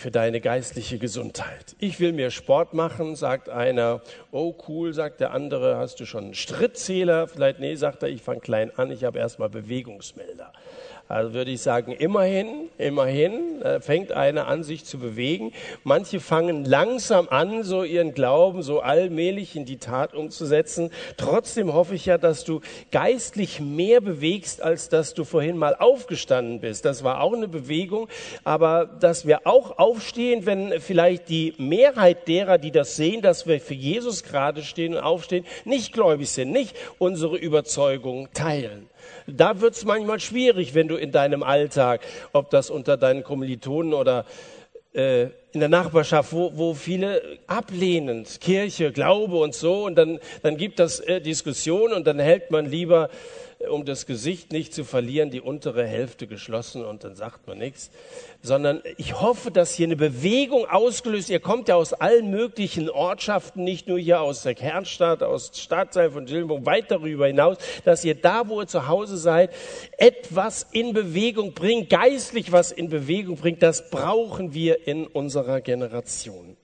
für 0.00 0.10
deine 0.10 0.40
geistliche 0.40 0.98
Gesundheit. 0.98 1.76
Ich 1.78 2.00
will 2.00 2.12
mir 2.12 2.30
Sport 2.30 2.72
machen, 2.72 3.16
sagt 3.16 3.50
einer. 3.50 4.00
Oh 4.32 4.54
cool, 4.66 4.94
sagt 4.94 5.20
der 5.20 5.32
andere, 5.32 5.76
hast 5.76 6.00
du 6.00 6.06
schon 6.06 6.24
einen 6.24 6.34
Strittzähler? 6.34 7.28
Vielleicht, 7.28 7.60
nee, 7.60 7.74
sagt 7.74 8.02
er, 8.02 8.08
ich 8.08 8.22
fange 8.22 8.40
klein 8.40 8.72
an, 8.76 8.90
ich 8.90 9.04
habe 9.04 9.18
erstmal 9.18 9.50
Bewegungsmelder. 9.50 10.52
Also 11.10 11.34
würde 11.34 11.50
ich 11.50 11.60
sagen, 11.60 11.90
immerhin, 11.90 12.68
immerhin 12.78 13.62
äh, 13.62 13.80
fängt 13.80 14.12
einer 14.12 14.46
an, 14.46 14.62
sich 14.62 14.84
zu 14.84 14.98
bewegen. 14.98 15.52
Manche 15.82 16.20
fangen 16.20 16.64
langsam 16.64 17.28
an, 17.28 17.64
so 17.64 17.82
ihren 17.82 18.14
Glauben 18.14 18.62
so 18.62 18.78
allmählich 18.78 19.56
in 19.56 19.64
die 19.64 19.78
Tat 19.78 20.14
umzusetzen. 20.14 20.90
Trotzdem 21.16 21.72
hoffe 21.74 21.96
ich 21.96 22.06
ja, 22.06 22.16
dass 22.16 22.44
du 22.44 22.60
geistlich 22.92 23.58
mehr 23.58 24.00
bewegst, 24.00 24.62
als 24.62 24.88
dass 24.88 25.12
du 25.12 25.24
vorhin 25.24 25.56
mal 25.56 25.74
aufgestanden 25.74 26.60
bist. 26.60 26.84
Das 26.84 27.02
war 27.02 27.22
auch 27.22 27.34
eine 27.34 27.48
Bewegung, 27.48 28.06
aber 28.44 28.86
dass 28.86 29.26
wir 29.26 29.48
auch 29.48 29.78
aufstehen, 29.78 30.46
wenn 30.46 30.80
vielleicht 30.80 31.28
die 31.28 31.54
Mehrheit 31.58 32.28
derer, 32.28 32.56
die 32.56 32.70
das 32.70 32.94
sehen, 32.94 33.20
dass 33.20 33.48
wir 33.48 33.60
für 33.60 33.74
Jesus 33.74 34.22
gerade 34.22 34.62
stehen 34.62 34.94
und 34.94 35.00
aufstehen, 35.00 35.44
nicht 35.64 35.92
gläubig 35.92 36.30
sind, 36.30 36.52
nicht 36.52 36.76
unsere 36.98 37.36
Überzeugung 37.36 38.28
teilen. 38.32 38.89
Da 39.36 39.60
wird 39.60 39.74
es 39.74 39.84
manchmal 39.84 40.20
schwierig, 40.20 40.74
wenn 40.74 40.88
du 40.88 40.96
in 40.96 41.12
deinem 41.12 41.42
Alltag, 41.42 42.00
ob 42.32 42.50
das 42.50 42.70
unter 42.70 42.96
deinen 42.96 43.22
Kommilitonen 43.22 43.94
oder 43.94 44.24
äh, 44.92 45.24
in 45.52 45.60
der 45.60 45.68
Nachbarschaft, 45.68 46.32
wo, 46.32 46.52
wo 46.54 46.74
viele 46.74 47.38
ablehnend, 47.46 48.40
Kirche, 48.40 48.92
Glaube 48.92 49.36
und 49.36 49.54
so, 49.54 49.84
und 49.84 49.96
dann, 49.96 50.20
dann 50.42 50.56
gibt 50.56 50.78
das 50.78 51.00
äh, 51.00 51.20
Diskussion 51.20 51.92
und 51.92 52.06
dann 52.06 52.18
hält 52.18 52.50
man 52.50 52.66
lieber 52.66 53.10
um 53.68 53.84
das 53.84 54.06
Gesicht 54.06 54.52
nicht 54.52 54.72
zu 54.72 54.84
verlieren, 54.84 55.30
die 55.30 55.40
untere 55.40 55.86
Hälfte 55.86 56.26
geschlossen 56.26 56.84
und 56.84 57.04
dann 57.04 57.14
sagt 57.14 57.46
man 57.46 57.58
nichts, 57.58 57.90
sondern 58.42 58.80
ich 58.96 59.20
hoffe, 59.20 59.50
dass 59.50 59.74
hier 59.74 59.86
eine 59.86 59.96
Bewegung 59.96 60.66
ausgelöst, 60.66 61.28
ihr 61.28 61.40
kommt 61.40 61.68
ja 61.68 61.74
aus 61.74 61.92
allen 61.92 62.30
möglichen 62.30 62.88
Ortschaften, 62.88 63.62
nicht 63.62 63.86
nur 63.86 63.98
hier 63.98 64.22
aus 64.22 64.42
der 64.42 64.54
Kernstadt, 64.54 65.22
aus 65.22 65.52
Stadtteil 65.54 66.10
von 66.10 66.24
Dillenburg, 66.24 66.64
weit 66.64 66.90
darüber 66.90 67.26
hinaus, 67.26 67.58
dass 67.84 68.04
ihr 68.04 68.14
da, 68.14 68.48
wo 68.48 68.62
ihr 68.62 68.66
zu 68.66 68.88
Hause 68.88 69.18
seid, 69.18 69.50
etwas 69.98 70.66
in 70.72 70.94
Bewegung 70.94 71.52
bringt, 71.52 71.90
geistlich 71.90 72.52
was 72.52 72.72
in 72.72 72.88
Bewegung 72.88 73.36
bringt, 73.36 73.62
das 73.62 73.90
brauchen 73.90 74.54
wir 74.54 74.86
in 74.86 75.06
unserer 75.06 75.60
Generation. 75.60 76.56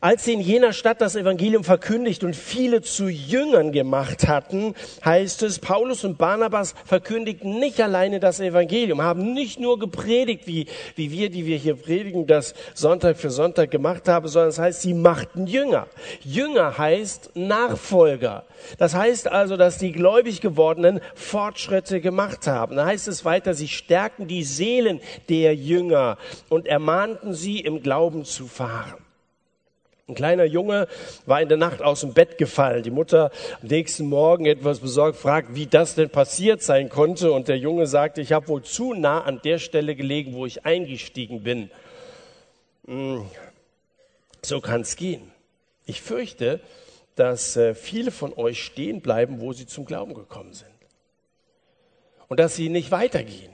Als 0.00 0.24
sie 0.24 0.34
in 0.34 0.40
jener 0.40 0.72
Stadt 0.72 1.00
das 1.00 1.16
Evangelium 1.16 1.64
verkündigt 1.64 2.22
und 2.22 2.36
viele 2.36 2.82
zu 2.82 3.08
Jüngern 3.08 3.72
gemacht 3.72 4.28
hatten, 4.28 4.74
heißt 5.04 5.42
es, 5.42 5.58
Paulus 5.58 6.04
und 6.04 6.18
Barnabas 6.18 6.74
verkündigten 6.84 7.58
nicht 7.58 7.80
alleine 7.80 8.20
das 8.20 8.38
Evangelium, 8.38 9.02
haben 9.02 9.32
nicht 9.34 9.58
nur 9.58 9.78
gepredigt, 9.78 10.46
wie, 10.46 10.66
wie 10.94 11.10
wir, 11.10 11.30
die 11.30 11.46
wir 11.46 11.56
hier 11.56 11.74
predigen, 11.74 12.28
das 12.28 12.54
Sonntag 12.74 13.16
für 13.16 13.30
Sonntag 13.30 13.72
gemacht 13.72 14.08
haben, 14.08 14.28
sondern 14.28 14.50
es 14.50 14.56
das 14.56 14.64
heißt, 14.64 14.82
sie 14.82 14.94
machten 14.94 15.46
Jünger. 15.46 15.88
Jünger 16.22 16.78
heißt 16.78 17.32
Nachfolger. 17.34 18.44
Das 18.78 18.94
heißt 18.94 19.26
also, 19.28 19.56
dass 19.56 19.78
die 19.78 19.92
gläubig 19.92 20.40
gewordenen 20.40 21.00
Fortschritte 21.14 22.00
gemacht 22.00 22.46
haben. 22.46 22.76
Da 22.76 22.86
heißt 22.86 23.08
es 23.08 23.24
weiter, 23.24 23.54
sie 23.54 23.68
stärkten 23.68 24.28
die 24.28 24.44
Seelen 24.44 25.00
der 25.28 25.54
Jünger 25.56 26.18
und 26.48 26.66
ermahnten 26.66 27.34
sie, 27.34 27.58
im 27.60 27.82
Glauben 27.82 28.24
zu 28.24 28.46
fahren. 28.46 29.07
Ein 30.08 30.14
kleiner 30.14 30.44
Junge 30.44 30.88
war 31.26 31.42
in 31.42 31.50
der 31.50 31.58
Nacht 31.58 31.82
aus 31.82 32.00
dem 32.00 32.14
Bett 32.14 32.38
gefallen. 32.38 32.82
Die 32.82 32.90
Mutter 32.90 33.30
am 33.60 33.68
nächsten 33.68 34.06
Morgen 34.06 34.46
etwas 34.46 34.80
besorgt 34.80 35.18
fragt, 35.18 35.54
wie 35.54 35.66
das 35.66 35.96
denn 35.96 36.08
passiert 36.08 36.62
sein 36.62 36.88
konnte. 36.88 37.30
Und 37.30 37.48
der 37.48 37.58
Junge 37.58 37.86
sagte, 37.86 38.22
ich 38.22 38.32
habe 38.32 38.48
wohl 38.48 38.62
zu 38.62 38.94
nah 38.94 39.20
an 39.20 39.42
der 39.44 39.58
Stelle 39.58 39.94
gelegen, 39.94 40.32
wo 40.32 40.46
ich 40.46 40.64
eingestiegen 40.64 41.42
bin. 41.42 41.70
Hm, 42.86 43.26
so 44.42 44.62
kann 44.62 44.80
es 44.80 44.96
gehen. 44.96 45.30
Ich 45.84 46.00
fürchte, 46.00 46.60
dass 47.14 47.58
äh, 47.58 47.74
viele 47.74 48.10
von 48.10 48.32
euch 48.32 48.64
stehen 48.64 49.02
bleiben, 49.02 49.42
wo 49.42 49.52
sie 49.52 49.66
zum 49.66 49.84
Glauben 49.84 50.14
gekommen 50.14 50.54
sind. 50.54 50.70
Und 52.28 52.40
dass 52.40 52.56
sie 52.56 52.70
nicht 52.70 52.90
weitergehen. 52.90 53.52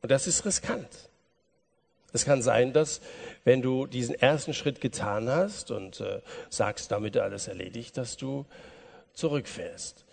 Und 0.00 0.10
das 0.10 0.26
ist 0.26 0.44
riskant. 0.44 0.88
Es 2.12 2.24
kann 2.24 2.42
sein, 2.42 2.72
dass 2.72 3.00
wenn 3.44 3.62
du 3.62 3.86
diesen 3.86 4.14
ersten 4.14 4.54
Schritt 4.54 4.80
getan 4.80 5.28
hast 5.28 5.70
und 5.70 6.00
äh, 6.00 6.20
sagst, 6.50 6.90
damit 6.90 7.16
alles 7.16 7.48
erledigt, 7.48 7.96
dass 7.96 8.16
du 8.16 8.46
zurückfährst. 9.14 10.04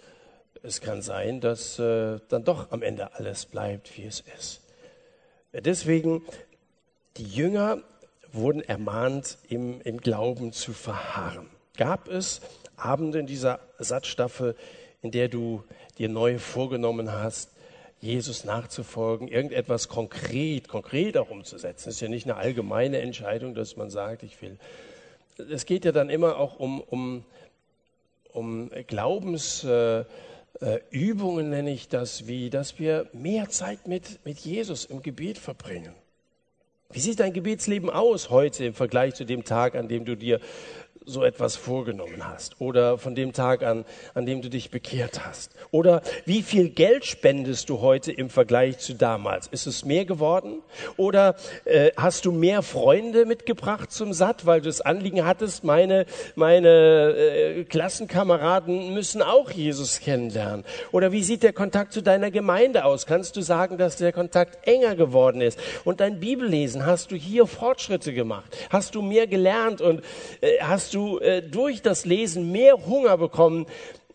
Es 0.63 0.81
kann 0.81 1.01
sein, 1.01 1.41
dass 1.41 1.79
äh, 1.79 2.19
dann 2.29 2.43
doch 2.43 2.71
am 2.71 2.81
Ende 2.81 3.13
alles 3.13 3.45
bleibt, 3.45 3.97
wie 3.97 4.05
es 4.05 4.23
ist. 4.37 4.61
Deswegen, 5.53 6.21
die 7.17 7.25
Jünger 7.25 7.81
wurden 8.31 8.61
ermahnt, 8.61 9.37
im, 9.47 9.81
im 9.81 9.99
Glauben 9.99 10.51
zu 10.51 10.73
verharren. 10.73 11.49
Gab 11.77 12.07
es 12.07 12.41
Abende 12.75 13.19
in 13.19 13.27
dieser 13.27 13.59
Satzstaffel, 13.77 14.55
in 15.01 15.11
der 15.11 15.27
du 15.27 15.63
dir 15.97 16.09
neu 16.09 16.37
vorgenommen 16.37 17.11
hast, 17.11 17.51
Jesus 18.01 18.45
nachzufolgen, 18.45 19.27
irgendetwas 19.27 19.89
konkret, 19.89 20.67
konkret 20.67 21.17
auch 21.17 21.29
umzusetzen. 21.29 21.85
Das 21.85 21.95
ist 21.95 22.01
ja 22.01 22.07
nicht 22.07 22.25
eine 22.25 22.37
allgemeine 22.37 22.99
Entscheidung, 22.99 23.53
dass 23.53 23.75
man 23.75 23.89
sagt, 23.89 24.23
ich 24.23 24.41
will. 24.41 24.57
Es 25.51 25.65
geht 25.65 25.85
ja 25.85 25.91
dann 25.91 26.09
immer 26.09 26.37
auch 26.37 26.59
um, 26.59 26.81
um, 26.81 27.25
um 28.31 28.69
Glaubensübungen, 28.87 30.07
äh, 30.61 31.49
nenne 31.49 31.71
ich 31.71 31.89
das, 31.89 32.27
wie, 32.27 32.49
dass 32.49 32.79
wir 32.79 33.09
mehr 33.13 33.49
Zeit 33.49 33.87
mit, 33.87 34.25
mit 34.25 34.39
Jesus 34.39 34.85
im 34.85 35.01
Gebet 35.01 35.37
verbringen. 35.37 35.93
Wie 36.91 36.99
sieht 36.99 37.19
dein 37.19 37.33
Gebetsleben 37.33 37.89
aus 37.91 38.31
heute 38.31 38.65
im 38.65 38.73
Vergleich 38.73 39.13
zu 39.13 39.23
dem 39.23 39.43
Tag, 39.43 39.75
an 39.75 39.87
dem 39.87 40.05
du 40.05 40.15
dir 40.15 40.39
so 41.09 41.23
etwas 41.23 41.55
vorgenommen 41.55 42.27
hast 42.27 42.61
oder 42.61 42.97
von 42.97 43.15
dem 43.15 43.33
Tag 43.33 43.63
an, 43.63 43.83
an 44.13 44.25
dem 44.25 44.41
du 44.41 44.49
dich 44.49 44.69
bekehrt 44.69 45.25
hast? 45.25 45.51
Oder 45.71 46.01
wie 46.25 46.43
viel 46.43 46.69
Geld 46.69 47.05
spendest 47.05 47.69
du 47.69 47.81
heute 47.81 48.11
im 48.11 48.29
Vergleich 48.29 48.77
zu 48.77 48.93
damals? 48.93 49.47
Ist 49.47 49.65
es 49.65 49.83
mehr 49.83 50.05
geworden? 50.05 50.61
Oder 50.97 51.35
äh, 51.65 51.91
hast 51.97 52.25
du 52.25 52.31
mehr 52.31 52.61
Freunde 52.61 53.25
mitgebracht 53.25 53.91
zum 53.91 54.13
Satt, 54.13 54.45
weil 54.45 54.61
du 54.61 54.67
das 54.67 54.81
Anliegen 54.81 55.25
hattest, 55.25 55.63
meine, 55.63 56.05
meine 56.35 56.69
äh, 56.69 57.63
Klassenkameraden 57.63 58.93
müssen 58.93 59.21
auch 59.21 59.49
Jesus 59.49 59.99
kennenlernen? 59.99 60.63
Oder 60.91 61.11
wie 61.11 61.23
sieht 61.23 61.43
der 61.43 61.53
Kontakt 61.53 61.91
zu 61.93 62.01
deiner 62.01 62.29
Gemeinde 62.29 62.85
aus? 62.85 63.05
Kannst 63.07 63.35
du 63.35 63.41
sagen, 63.41 63.77
dass 63.77 63.97
der 63.97 64.13
Kontakt 64.13 64.67
enger 64.67 64.95
geworden 64.95 65.41
ist? 65.41 65.59
Und 65.85 65.99
dein 65.99 66.19
Bibellesen, 66.19 66.85
hast 66.85 67.11
du 67.11 67.15
hier 67.15 67.47
Fortschritte 67.47 68.13
gemacht? 68.13 68.55
Hast 68.69 68.93
du 68.93 69.01
mehr 69.01 69.25
gelernt 69.25 69.81
und 69.81 70.03
äh, 70.41 70.59
hast 70.61 70.93
du 70.93 70.98
du 70.99 71.19
äh, 71.19 71.41
durch 71.41 71.81
das 71.81 72.05
Lesen 72.05 72.51
mehr 72.51 72.85
Hunger 72.85 73.17
bekommen, 73.17 73.65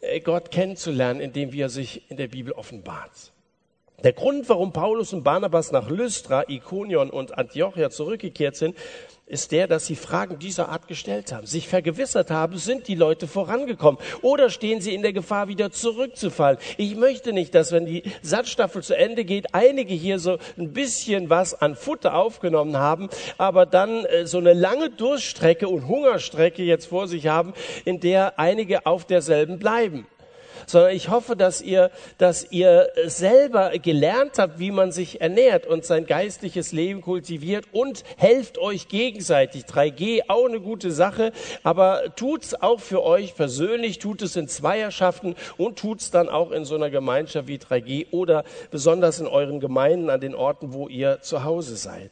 äh, 0.00 0.20
Gott 0.20 0.50
kennenzulernen, 0.50 1.20
indem 1.20 1.52
wie 1.52 1.60
er 1.60 1.70
sich 1.70 2.10
in 2.10 2.16
der 2.16 2.28
Bibel 2.28 2.52
offenbart. 2.52 3.32
Der 4.02 4.12
Grund, 4.12 4.48
warum 4.50 4.72
Paulus 4.72 5.12
und 5.14 5.22
Barnabas 5.22 5.72
nach 5.72 5.88
Lystra, 5.88 6.44
Ikonion 6.48 7.08
und 7.08 7.38
Antiochia 7.38 7.88
zurückgekehrt 7.90 8.56
sind, 8.56 8.76
ist 9.26 9.52
der, 9.52 9.66
dass 9.66 9.86
sie 9.86 9.96
Fragen 9.96 10.38
dieser 10.38 10.68
Art 10.68 10.86
gestellt 10.86 11.32
haben, 11.32 11.46
sich 11.46 11.66
vergewissert 11.66 12.30
haben, 12.30 12.58
sind 12.58 12.88
die 12.88 12.94
Leute 12.94 13.26
vorangekommen 13.26 13.98
oder 14.20 14.50
stehen 14.50 14.82
sie 14.82 14.94
in 14.94 15.00
der 15.00 15.14
Gefahr, 15.14 15.48
wieder 15.48 15.70
zurückzufallen. 15.70 16.58
Ich 16.76 16.94
möchte 16.94 17.32
nicht, 17.32 17.54
dass 17.54 17.72
wenn 17.72 17.86
die 17.86 18.02
Satzstaffel 18.22 18.82
zu 18.82 18.96
Ende 18.96 19.24
geht, 19.24 19.54
einige 19.54 19.94
hier 19.94 20.18
so 20.18 20.38
ein 20.58 20.72
bisschen 20.72 21.30
was 21.30 21.54
an 21.54 21.74
Futter 21.74 22.14
aufgenommen 22.14 22.76
haben, 22.76 23.08
aber 23.38 23.64
dann 23.64 24.04
äh, 24.04 24.26
so 24.26 24.38
eine 24.38 24.52
lange 24.52 24.90
Durststrecke 24.90 25.68
und 25.68 25.88
Hungerstrecke 25.88 26.62
jetzt 26.62 26.86
vor 26.86 27.08
sich 27.08 27.26
haben, 27.26 27.54
in 27.86 28.00
der 28.00 28.38
einige 28.38 28.84
auf 28.84 29.06
derselben 29.06 29.58
bleiben 29.58 30.06
sondern 30.66 30.94
ich 30.94 31.08
hoffe, 31.08 31.36
dass 31.36 31.60
ihr, 31.62 31.90
dass 32.18 32.50
ihr 32.50 32.88
selber 33.06 33.70
gelernt 33.78 34.38
habt, 34.38 34.58
wie 34.58 34.70
man 34.70 34.92
sich 34.92 35.20
ernährt 35.20 35.66
und 35.66 35.84
sein 35.84 36.06
geistliches 36.06 36.72
Leben 36.72 37.00
kultiviert 37.00 37.66
und 37.72 38.04
helft 38.16 38.58
euch 38.58 38.88
gegenseitig. 38.88 39.64
3G 39.64 40.22
auch 40.28 40.46
eine 40.46 40.60
gute 40.60 40.90
Sache, 40.90 41.32
aber 41.62 42.14
tut's 42.16 42.54
auch 42.54 42.80
für 42.80 43.02
euch 43.02 43.34
persönlich, 43.34 43.98
tut 43.98 44.22
es 44.22 44.36
in 44.36 44.48
Zweierschaften 44.48 45.34
und 45.56 45.78
tut's 45.78 46.10
dann 46.10 46.28
auch 46.28 46.50
in 46.50 46.64
so 46.64 46.74
einer 46.74 46.90
Gemeinschaft 46.90 47.48
wie 47.48 47.58
3G 47.58 48.08
oder 48.10 48.44
besonders 48.70 49.20
in 49.20 49.26
euren 49.26 49.60
Gemeinden 49.60 50.10
an 50.10 50.20
den 50.20 50.34
Orten, 50.34 50.72
wo 50.72 50.88
ihr 50.88 51.20
zu 51.22 51.44
Hause 51.44 51.76
seid. 51.76 52.10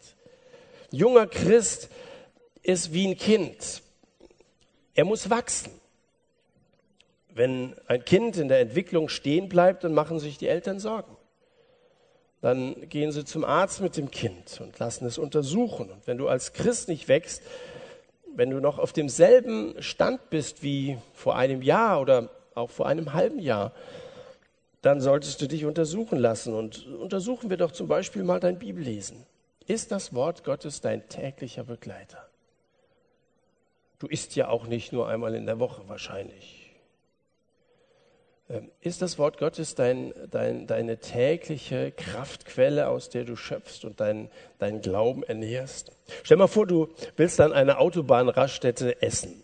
Junger 0.90 1.26
Christ 1.26 1.88
ist 2.62 2.92
wie 2.92 3.08
ein 3.08 3.16
Kind. 3.16 3.82
Er 4.94 5.04
muss 5.04 5.30
wachsen. 5.30 5.81
Wenn 7.34 7.74
ein 7.86 8.04
Kind 8.04 8.36
in 8.36 8.48
der 8.48 8.60
Entwicklung 8.60 9.08
stehen 9.08 9.48
bleibt, 9.48 9.84
dann 9.84 9.94
machen 9.94 10.18
sich 10.18 10.36
die 10.36 10.48
Eltern 10.48 10.78
Sorgen. 10.78 11.16
Dann 12.42 12.88
gehen 12.88 13.12
sie 13.12 13.24
zum 13.24 13.44
Arzt 13.44 13.80
mit 13.80 13.96
dem 13.96 14.10
Kind 14.10 14.60
und 14.60 14.78
lassen 14.78 15.06
es 15.06 15.16
untersuchen. 15.16 15.90
Und 15.90 16.06
wenn 16.06 16.18
du 16.18 16.28
als 16.28 16.52
Christ 16.52 16.88
nicht 16.88 17.08
wächst, 17.08 17.42
wenn 18.34 18.50
du 18.50 18.60
noch 18.60 18.78
auf 18.78 18.92
demselben 18.92 19.80
Stand 19.80 20.28
bist 20.28 20.62
wie 20.62 20.98
vor 21.14 21.36
einem 21.36 21.62
Jahr 21.62 22.00
oder 22.00 22.30
auch 22.54 22.70
vor 22.70 22.86
einem 22.86 23.14
halben 23.14 23.38
Jahr, 23.38 23.72
dann 24.82 25.00
solltest 25.00 25.40
du 25.40 25.46
dich 25.46 25.64
untersuchen 25.64 26.18
lassen. 26.18 26.52
Und 26.52 26.86
untersuchen 26.86 27.48
wir 27.48 27.56
doch 27.56 27.70
zum 27.70 27.88
Beispiel 27.88 28.24
mal 28.24 28.40
dein 28.40 28.58
Bibellesen. 28.58 29.24
Ist 29.66 29.92
das 29.92 30.12
Wort 30.12 30.44
Gottes 30.44 30.80
dein 30.80 31.08
täglicher 31.08 31.64
Begleiter? 31.64 32.28
Du 34.00 34.08
isst 34.08 34.34
ja 34.34 34.48
auch 34.48 34.66
nicht 34.66 34.92
nur 34.92 35.08
einmal 35.08 35.34
in 35.34 35.46
der 35.46 35.60
Woche 35.60 35.82
wahrscheinlich 35.86 36.61
ist 38.80 39.00
das 39.00 39.18
Wort 39.18 39.38
Gottes 39.38 39.74
dein, 39.74 40.12
dein, 40.30 40.66
deine 40.66 40.98
tägliche 40.98 41.92
Kraftquelle, 41.92 42.88
aus 42.88 43.08
der 43.08 43.24
du 43.24 43.36
schöpfst 43.36 43.84
und 43.84 44.00
deinen 44.00 44.30
dein 44.58 44.80
Glauben 44.80 45.22
ernährst? 45.22 45.92
Stell 46.22 46.36
mal 46.36 46.48
vor, 46.48 46.66
du 46.66 46.88
willst 47.16 47.40
an 47.40 47.52
einer 47.52 47.78
Autobahnraststätte 47.78 49.00
essen. 49.00 49.42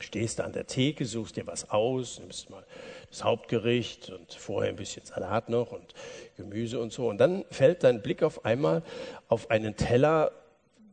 Stehst 0.00 0.38
da 0.38 0.44
an 0.44 0.52
der 0.52 0.66
Theke, 0.66 1.04
suchst 1.04 1.36
dir 1.36 1.46
was 1.46 1.70
aus, 1.70 2.18
nimmst 2.20 2.50
mal 2.50 2.64
das 3.10 3.24
Hauptgericht 3.24 4.10
und 4.10 4.32
vorher 4.34 4.70
ein 4.70 4.76
bisschen 4.76 5.04
Salat 5.04 5.48
noch 5.48 5.72
und 5.72 5.94
Gemüse 6.36 6.80
und 6.80 6.92
so. 6.92 7.08
Und 7.08 7.18
dann 7.18 7.44
fällt 7.50 7.84
dein 7.84 8.02
Blick 8.02 8.22
auf 8.22 8.44
einmal 8.44 8.82
auf 9.28 9.50
einen 9.50 9.76
Teller, 9.76 10.32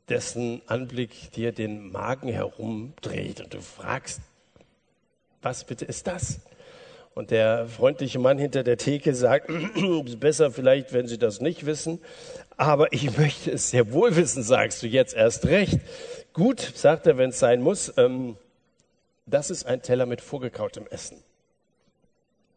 dessen 0.10 0.62
Anblick 0.68 1.32
dir 1.32 1.52
den 1.52 1.92
Magen 1.92 2.30
herumdreht. 2.30 3.42
Und 3.42 3.54
du 3.54 3.62
fragst, 3.62 4.22
was 5.42 5.64
bitte 5.64 5.86
ist 5.86 6.08
das? 6.08 6.40
Und 7.16 7.32
der 7.32 7.68
freundliche 7.68 8.20
Mann 8.20 8.38
hinter 8.38 8.64
der 8.64 8.76
Theke 8.76 9.16
sagt, 9.16 9.50
besser 10.20 10.52
vielleicht, 10.52 10.92
wenn 10.92 11.08
Sie 11.08 11.18
das 11.18 11.40
nicht 11.40 11.66
wissen, 11.66 12.02
aber 12.58 12.92
ich 12.92 13.18
möchte 13.18 13.52
es 13.52 13.70
sehr 13.70 13.94
wohl 13.94 14.18
wissen, 14.18 14.44
sagst 14.44 14.84
du 14.84 14.88
jetzt 14.88 15.16
erst 15.16 15.46
recht. 15.46 15.80
Gut, 16.34 16.60
sagt 16.60 17.08
er, 17.08 17.18
wenn 17.18 17.30
es 17.30 17.40
sein 17.40 17.62
muss, 17.62 17.94
ähm, 17.96 18.36
das 19.26 19.50
ist 19.50 19.66
ein 19.66 19.82
Teller 19.82 20.06
mit 20.06 20.20
vorgekautem 20.20 20.88
Essen. 20.88 21.24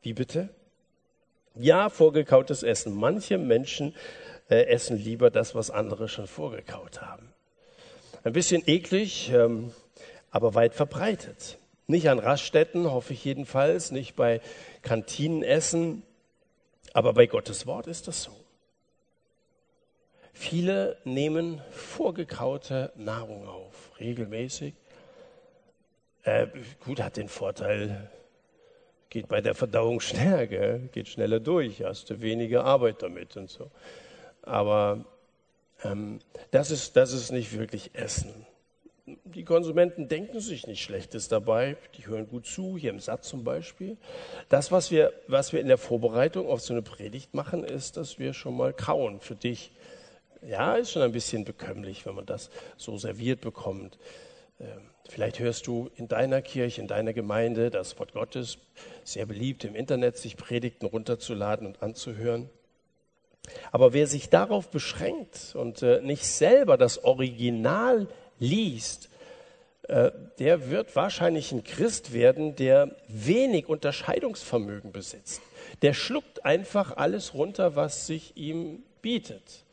Wie 0.03 0.13
bitte? 0.13 0.49
Ja, 1.55 1.89
vorgekautes 1.89 2.65
Essen. 2.65 2.95
Manche 2.95 3.39
Menschen 3.39 3.95
äh, 4.51 4.65
essen 4.65 4.99
lieber 4.99 5.31
das, 5.31 5.55
was 5.55 5.71
andere 5.71 6.09
schon 6.09 6.27
vorgekaut 6.27 7.01
haben. 7.01 7.33
Ein 8.25 8.33
bisschen 8.33 8.65
eklig, 8.67 9.31
ähm, 9.33 9.73
aber 10.33 10.57
weit 10.57 10.75
verbreitet. 10.75 11.59
Nicht 11.91 12.11
an 12.11 12.19
Raststätten, 12.19 12.91
hoffe 12.91 13.15
ich 13.15 13.25
jedenfalls, 13.25 13.93
nicht 13.93 14.15
bei 14.15 14.43
Kantinenessen, 14.83 16.03
aber 16.93 17.15
bei 17.15 17.27
Gottes 17.27 17.67
Wort 17.67 17.87
ist 17.87 18.09
das 18.09 18.25
so. 18.25 18.33
Viele 20.35 20.99
nehmen 21.05 21.63
vorgekaute 21.71 22.93
Nahrung 22.95 23.49
auf, 23.49 23.93
regelmäßig. 23.99 24.75
Äh, 26.25 26.49
gut, 26.85 27.01
hat 27.01 27.17
den 27.17 27.31
Vorteil, 27.31 28.11
geht 29.09 29.27
bei 29.29 29.41
der 29.41 29.55
Verdauung 29.55 30.01
schneller, 30.03 30.47
gell? 30.47 30.91
geht 30.93 31.09
schneller 31.09 31.41
durch, 31.41 31.83
hast 31.83 32.11
du 32.11 32.21
weniger 32.21 32.67
Arbeit 32.67 33.03
damit 33.03 33.35
und 33.39 33.49
so. 33.49 33.71
Aber 34.43 35.07
ähm, 35.85 36.19
das, 36.51 36.71
ist, 36.71 36.97
das 36.97 37.15
ist 37.15 37.33
nicht 37.33 37.59
wirklich 37.59 37.95
Essen 37.95 38.47
die 39.35 39.45
Konsumenten 39.45 40.09
denken 40.09 40.41
sich 40.41 40.67
nicht 40.67 40.83
Schlechtes 40.83 41.29
dabei, 41.29 41.77
die 41.97 42.07
hören 42.07 42.29
gut 42.29 42.47
zu, 42.47 42.77
hier 42.77 42.91
im 42.91 43.01
Satz 43.01 43.29
zum 43.29 43.45
Beispiel. 43.45 43.97
Das, 44.49 44.73
was 44.73 44.91
wir, 44.91 45.13
was 45.27 45.53
wir 45.53 45.61
in 45.61 45.69
der 45.69 45.79
Vorbereitung 45.79 46.49
auf 46.49 46.61
so 46.61 46.73
eine 46.73 46.83
Predigt 46.83 47.35
machen, 47.35 47.65
ist, 47.65 47.97
dass 47.97 48.19
wir 48.19 48.35
schon 48.35 48.57
mal 48.57 48.73
kauen 48.73 49.21
für 49.21 49.35
dich. 49.35 49.73
Ja, 50.43 50.75
ist 50.75 50.93
schon 50.93 51.03
ein 51.03 51.13
bisschen 51.13 51.45
bekömmlich, 51.45 52.07
wenn 52.07 52.15
man 52.15 52.27
das 52.27 52.51
so 52.77 52.97
serviert 52.97 53.41
bekommt. 53.41 53.99
Ähm, 54.61 54.91
vielleicht 55.09 55.39
hörst 55.39 55.67
du 55.67 55.91
in 55.97 56.09
deiner 56.09 56.43
Kirche, 56.43 56.81
in 56.81 56.89
deiner 56.89 57.13
Gemeinde 57.13 57.71
das 57.71 57.99
Wort 57.99 58.13
Gottes, 58.13 58.59
sehr 59.05 59.27
beliebt 59.27 59.65
im 59.65 59.75
Internet, 59.75 60.17
sich 60.17 60.37
Predigten 60.37 60.87
runterzuladen 60.87 61.67
und 61.67 61.83
anzuhören. 61.83 62.51
Aber 63.73 63.93
wer 63.93 64.07
sich 64.07 64.29
darauf 64.29 64.71
beschränkt 64.71 65.55
und 65.55 65.83
äh, 65.83 66.01
nicht 66.03 66.27
selber 66.27 66.77
das 66.77 67.05
Original 67.05 68.09
liest, 68.39 69.09
der 69.89 70.71
wird 70.71 70.95
wahrscheinlich 70.97 71.51
ein 71.53 71.65
Christ 71.65 72.13
werden, 72.13 72.57
der 72.57 72.95
wenig 73.09 73.69
Unterscheidungsvermögen 73.69 74.93
besitzt. 74.93 75.41
Der 75.83 75.95
schluckt 75.95 76.45
einfach 76.45 76.97
alles 76.97 77.35
runter, 77.35 77.75
was 77.75 78.07
sich 78.07 78.37
ihm 78.37 78.83
bietet. 79.01 79.65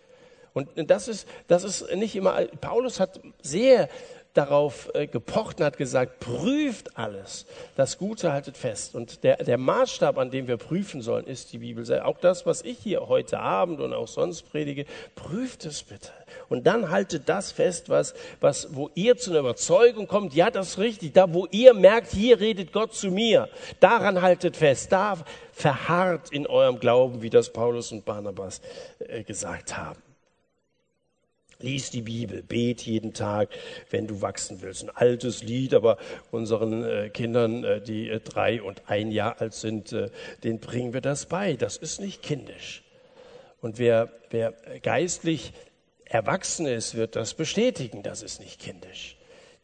Und 0.53 0.69
das 0.89 1.10
ist, 1.10 1.27
das 1.50 1.65
ist 1.65 1.93
nicht 1.95 2.15
immer, 2.15 2.45
Paulus 2.62 3.01
hat 3.01 3.19
sehr 3.41 3.89
darauf 4.36 4.89
äh, 4.94 5.08
gepocht 5.08 5.60
und 5.60 5.65
hat 5.65 5.77
gesagt, 5.77 6.20
prüft 6.20 6.98
alles. 6.98 7.46
Das 7.75 7.98
Gute 7.98 8.32
haltet 8.32 8.58
fest. 8.58 8.94
Und 8.94 9.24
der, 9.24 9.38
der 9.38 9.57
Maßstab, 9.57 10.18
an 10.18 10.29
dem 10.29 10.48
wir 10.48 10.57
prüfen 10.57 11.01
sollen, 11.01 11.25
ist 11.25 11.53
die 11.53 11.59
Bibel. 11.59 11.86
Auch 12.01 12.20
das, 12.20 12.46
was 12.46 12.62
ich 12.62 12.77
hier 12.77 13.07
heute 13.07 13.40
Abend 13.40 13.79
und 13.79 13.94
auch 13.94 14.07
sonst 14.07 14.44
predige, 14.44 14.86
prüft 15.16 15.66
es 15.66 15.83
bitte. 15.83 16.12
Und 16.50 16.68
dann 16.68 16.90
haltet 16.90 17.29
das 17.29 17.51
fest, 17.51 17.90
was, 17.90 18.14
was, 18.42 18.75
wo 18.75 18.90
ihr 18.94 19.18
zu 19.18 19.31
einer 19.31 19.40
Überzeugung 19.40 20.07
kommt, 20.07 20.33
ja, 20.33 20.51
das 20.51 20.70
ist 20.70 20.77
richtig. 20.79 21.14
Da, 21.14 21.33
wo 21.33 21.48
ihr 21.51 21.74
merkt, 21.74 22.12
hier 22.12 22.40
redet 22.40 22.74
Gott 22.74 22.94
zu 22.94 23.12
mir, 23.12 23.50
daran 23.79 24.22
haltet 24.22 24.57
fest. 24.57 24.92
Da 24.92 25.18
verharrt 25.51 26.31
in 26.31 26.46
eurem 26.46 26.79
Glauben, 26.79 27.22
wie 27.22 27.29
das 27.29 27.51
Paulus 27.51 27.92
und 27.92 28.03
Barnabas 28.03 28.62
äh, 29.00 29.24
gesagt 29.24 29.77
haben. 29.77 30.04
Lies 31.59 31.89
die 31.89 32.01
Bibel, 32.01 32.44
bet 32.44 32.81
jeden 32.81 33.13
Tag, 33.13 33.50
wenn 33.89 34.07
du 34.07 34.22
wachsen 34.22 34.61
willst. 34.61 34.83
Ein 34.83 34.89
altes 34.89 35.41
Lied, 35.41 35.74
aber 35.74 35.98
unseren 36.31 36.83
äh, 36.83 37.09
Kindern, 37.09 37.63
äh, 37.63 37.81
die 37.81 38.09
äh, 38.09 38.20
drei 38.20 38.61
und 38.61 38.83
ein 38.87 39.11
Jahr 39.11 39.39
alt 39.39 39.53
sind, 39.53 39.94
äh, 39.94 40.09
denen 40.44 40.59
bringen 40.59 40.94
wir 40.94 41.01
das 41.01 41.27
bei. 41.27 41.55
Das 41.55 41.77
ist 41.77 42.01
nicht 42.01 42.22
kindisch. 42.22 42.83
Und 43.61 43.79
wer, 43.79 44.11
wer 44.29 44.53
geistlich 44.83 45.53
erwachsen 46.05 46.65
ist, 46.65 46.96
wird 46.96 47.15
das 47.15 47.33
bestätigen. 47.33 48.03
Das 48.03 48.22
ist 48.22 48.39
nicht 48.39 48.59
kindisch. 48.59 49.18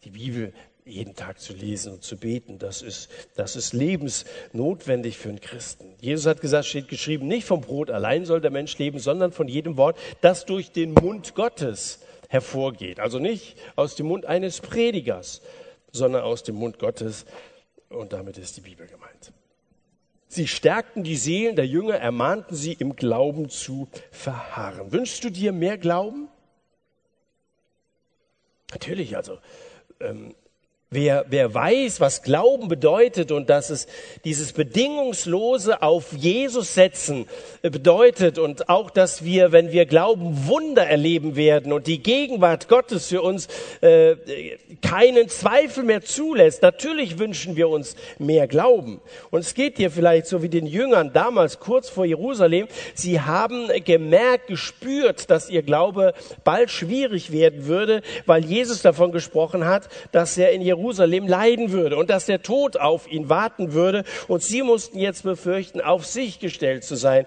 Die 0.03 0.11
Bibel 0.11 0.53
jeden 0.85 1.15
Tag 1.15 1.39
zu 1.39 1.53
lesen 1.53 1.93
und 1.93 2.03
zu 2.03 2.17
beten, 2.17 2.57
das 2.57 2.81
ist, 2.81 3.09
das 3.35 3.55
ist 3.55 3.73
lebensnotwendig 3.73 5.17
für 5.17 5.29
einen 5.29 5.41
Christen. 5.41 5.93
Jesus 5.99 6.25
hat 6.25 6.41
gesagt, 6.41 6.65
steht 6.65 6.87
geschrieben, 6.87 7.27
nicht 7.27 7.45
vom 7.45 7.61
Brot 7.61 7.89
allein 7.89 8.25
soll 8.25 8.41
der 8.41 8.51
Mensch 8.51 8.77
leben, 8.77 8.99
sondern 8.99 9.31
von 9.31 9.47
jedem 9.47 9.77
Wort, 9.77 9.97
das 10.21 10.45
durch 10.45 10.71
den 10.71 10.93
Mund 10.93 11.35
Gottes 11.35 11.99
hervorgeht. 12.29 12.99
Also 12.99 13.19
nicht 13.19 13.57
aus 13.75 13.95
dem 13.95 14.07
Mund 14.07 14.25
eines 14.25 14.61
Predigers, 14.61 15.41
sondern 15.91 16.23
aus 16.23 16.43
dem 16.43 16.55
Mund 16.55 16.79
Gottes. 16.79 17.25
Und 17.89 18.13
damit 18.13 18.37
ist 18.37 18.57
die 18.57 18.61
Bibel 18.61 18.87
gemeint. 18.87 19.33
Sie 20.27 20.47
stärkten 20.47 21.03
die 21.03 21.17
Seelen 21.17 21.57
der 21.57 21.67
Jünger, 21.67 21.95
ermahnten 21.95 22.55
sie 22.55 22.71
im 22.71 22.95
Glauben 22.95 23.49
zu 23.49 23.89
verharren. 24.11 24.93
Wünschst 24.93 25.25
du 25.25 25.29
dir 25.29 25.51
mehr 25.51 25.77
Glauben? 25.77 26.29
Natürlich, 28.71 29.17
also 29.17 29.39
ähm, 29.99 30.33
Wer, 30.93 31.23
wer 31.29 31.53
weiß, 31.53 32.01
was 32.01 32.21
Glauben 32.21 32.67
bedeutet 32.67 33.31
und 33.31 33.49
dass 33.49 33.69
es 33.69 33.87
dieses 34.25 34.51
bedingungslose 34.51 35.81
auf 35.81 36.11
Jesus 36.11 36.73
setzen 36.73 37.27
äh, 37.61 37.69
bedeutet 37.69 38.37
und 38.37 38.67
auch, 38.67 38.89
dass 38.89 39.23
wir, 39.23 39.53
wenn 39.53 39.71
wir 39.71 39.85
glauben, 39.85 40.47
Wunder 40.47 40.85
erleben 40.85 41.37
werden 41.37 41.71
und 41.71 41.87
die 41.87 42.03
Gegenwart 42.03 42.67
Gottes 42.67 43.07
für 43.07 43.21
uns 43.21 43.47
äh, 43.79 44.17
keinen 44.81 45.29
Zweifel 45.29 45.85
mehr 45.85 46.01
zulässt. 46.01 46.61
Natürlich 46.61 47.17
wünschen 47.17 47.55
wir 47.55 47.69
uns 47.69 47.95
mehr 48.19 48.47
Glauben. 48.47 48.99
Und 49.29 49.39
es 49.39 49.53
geht 49.53 49.77
hier 49.77 49.91
vielleicht 49.91 50.25
so 50.25 50.43
wie 50.43 50.49
den 50.49 50.67
Jüngern 50.67 51.13
damals 51.13 51.61
kurz 51.61 51.87
vor 51.87 52.03
Jerusalem. 52.03 52.67
Sie 52.95 53.21
haben 53.21 53.69
gemerkt, 53.85 54.47
gespürt, 54.47 55.29
dass 55.29 55.49
ihr 55.49 55.61
Glaube 55.61 56.13
bald 56.43 56.69
schwierig 56.69 57.31
werden 57.31 57.67
würde, 57.67 58.01
weil 58.25 58.43
Jesus 58.43 58.81
davon 58.81 59.13
gesprochen 59.13 59.63
hat, 59.63 59.87
dass 60.11 60.37
er 60.37 60.51
in 60.51 60.61
Jerusalem 60.61 60.80
Jerusalem 60.81 61.27
leiden 61.27 61.71
würde 61.71 61.95
und 61.95 62.09
dass 62.09 62.25
der 62.25 62.41
Tod 62.41 62.77
auf 62.77 63.09
ihn 63.09 63.29
warten 63.29 63.73
würde. 63.73 64.03
Und 64.27 64.41
sie 64.41 64.63
mussten 64.63 64.97
jetzt 64.97 65.23
befürchten, 65.23 65.79
auf 65.79 66.05
sich 66.05 66.39
gestellt 66.39 66.83
zu 66.83 66.95
sein. 66.95 67.25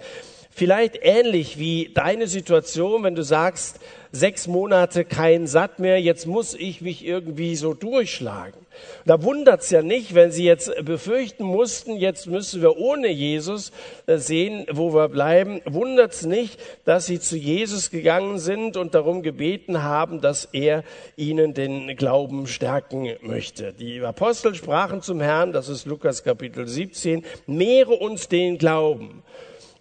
Vielleicht 0.51 0.99
ähnlich 1.03 1.59
wie 1.59 1.91
deine 1.95 2.27
Situation, 2.27 3.05
wenn 3.05 3.15
du 3.15 3.23
sagst, 3.23 3.81
sechs 4.13 4.47
Monate 4.47 5.05
kein 5.05 5.47
Satt 5.47 5.79
mehr, 5.79 6.01
jetzt 6.01 6.27
muss 6.27 6.55
ich 6.55 6.81
mich 6.81 7.05
irgendwie 7.05 7.57
so 7.57 7.75
durchschlagen. 7.75 8.64
Da 9.05 9.23
wundert's 9.23 9.71
ja 9.71 9.83
nicht, 9.83 10.15
wenn 10.15 10.31
sie 10.31 10.45
jetzt 10.45 10.73
befürchten 10.85 11.45
mussten, 11.45 11.97
jetzt 11.97 12.27
müssen 12.27 12.63
wir 12.63 12.77
ohne 12.77 13.09
Jesus 13.09 13.73
äh, 14.07 14.19
sehen, 14.19 14.67
wo 14.71 14.95
wir 14.95 15.09
bleiben. 15.09 15.61
Wundert's 15.67 16.25
nicht, 16.25 16.59
dass 16.85 17.07
sie 17.07 17.21
zu 17.21 17.37
Jesus 17.37 17.91
gegangen 17.91 18.39
sind 18.39 18.77
und 18.77 18.95
darum 18.95 19.23
gebeten 19.23 19.83
haben, 19.83 20.21
dass 20.21 20.47
er 20.53 20.85
ihnen 21.17 21.55
den 21.55 21.97
Glauben 21.97 22.47
stärken 22.47 23.17
möchte. 23.21 23.73
Die 23.73 24.01
Apostel 24.01 24.55
sprachen 24.55 25.03
zum 25.03 25.21
Herrn, 25.21 25.53
das 25.53 25.69
ist 25.69 25.87
Lukas 25.87 26.25
Kapitel 26.25 26.67
17, 26.67 27.25
mehre 27.47 27.93
uns 27.93 28.29
den 28.29 28.59
Glauben. 28.59 29.23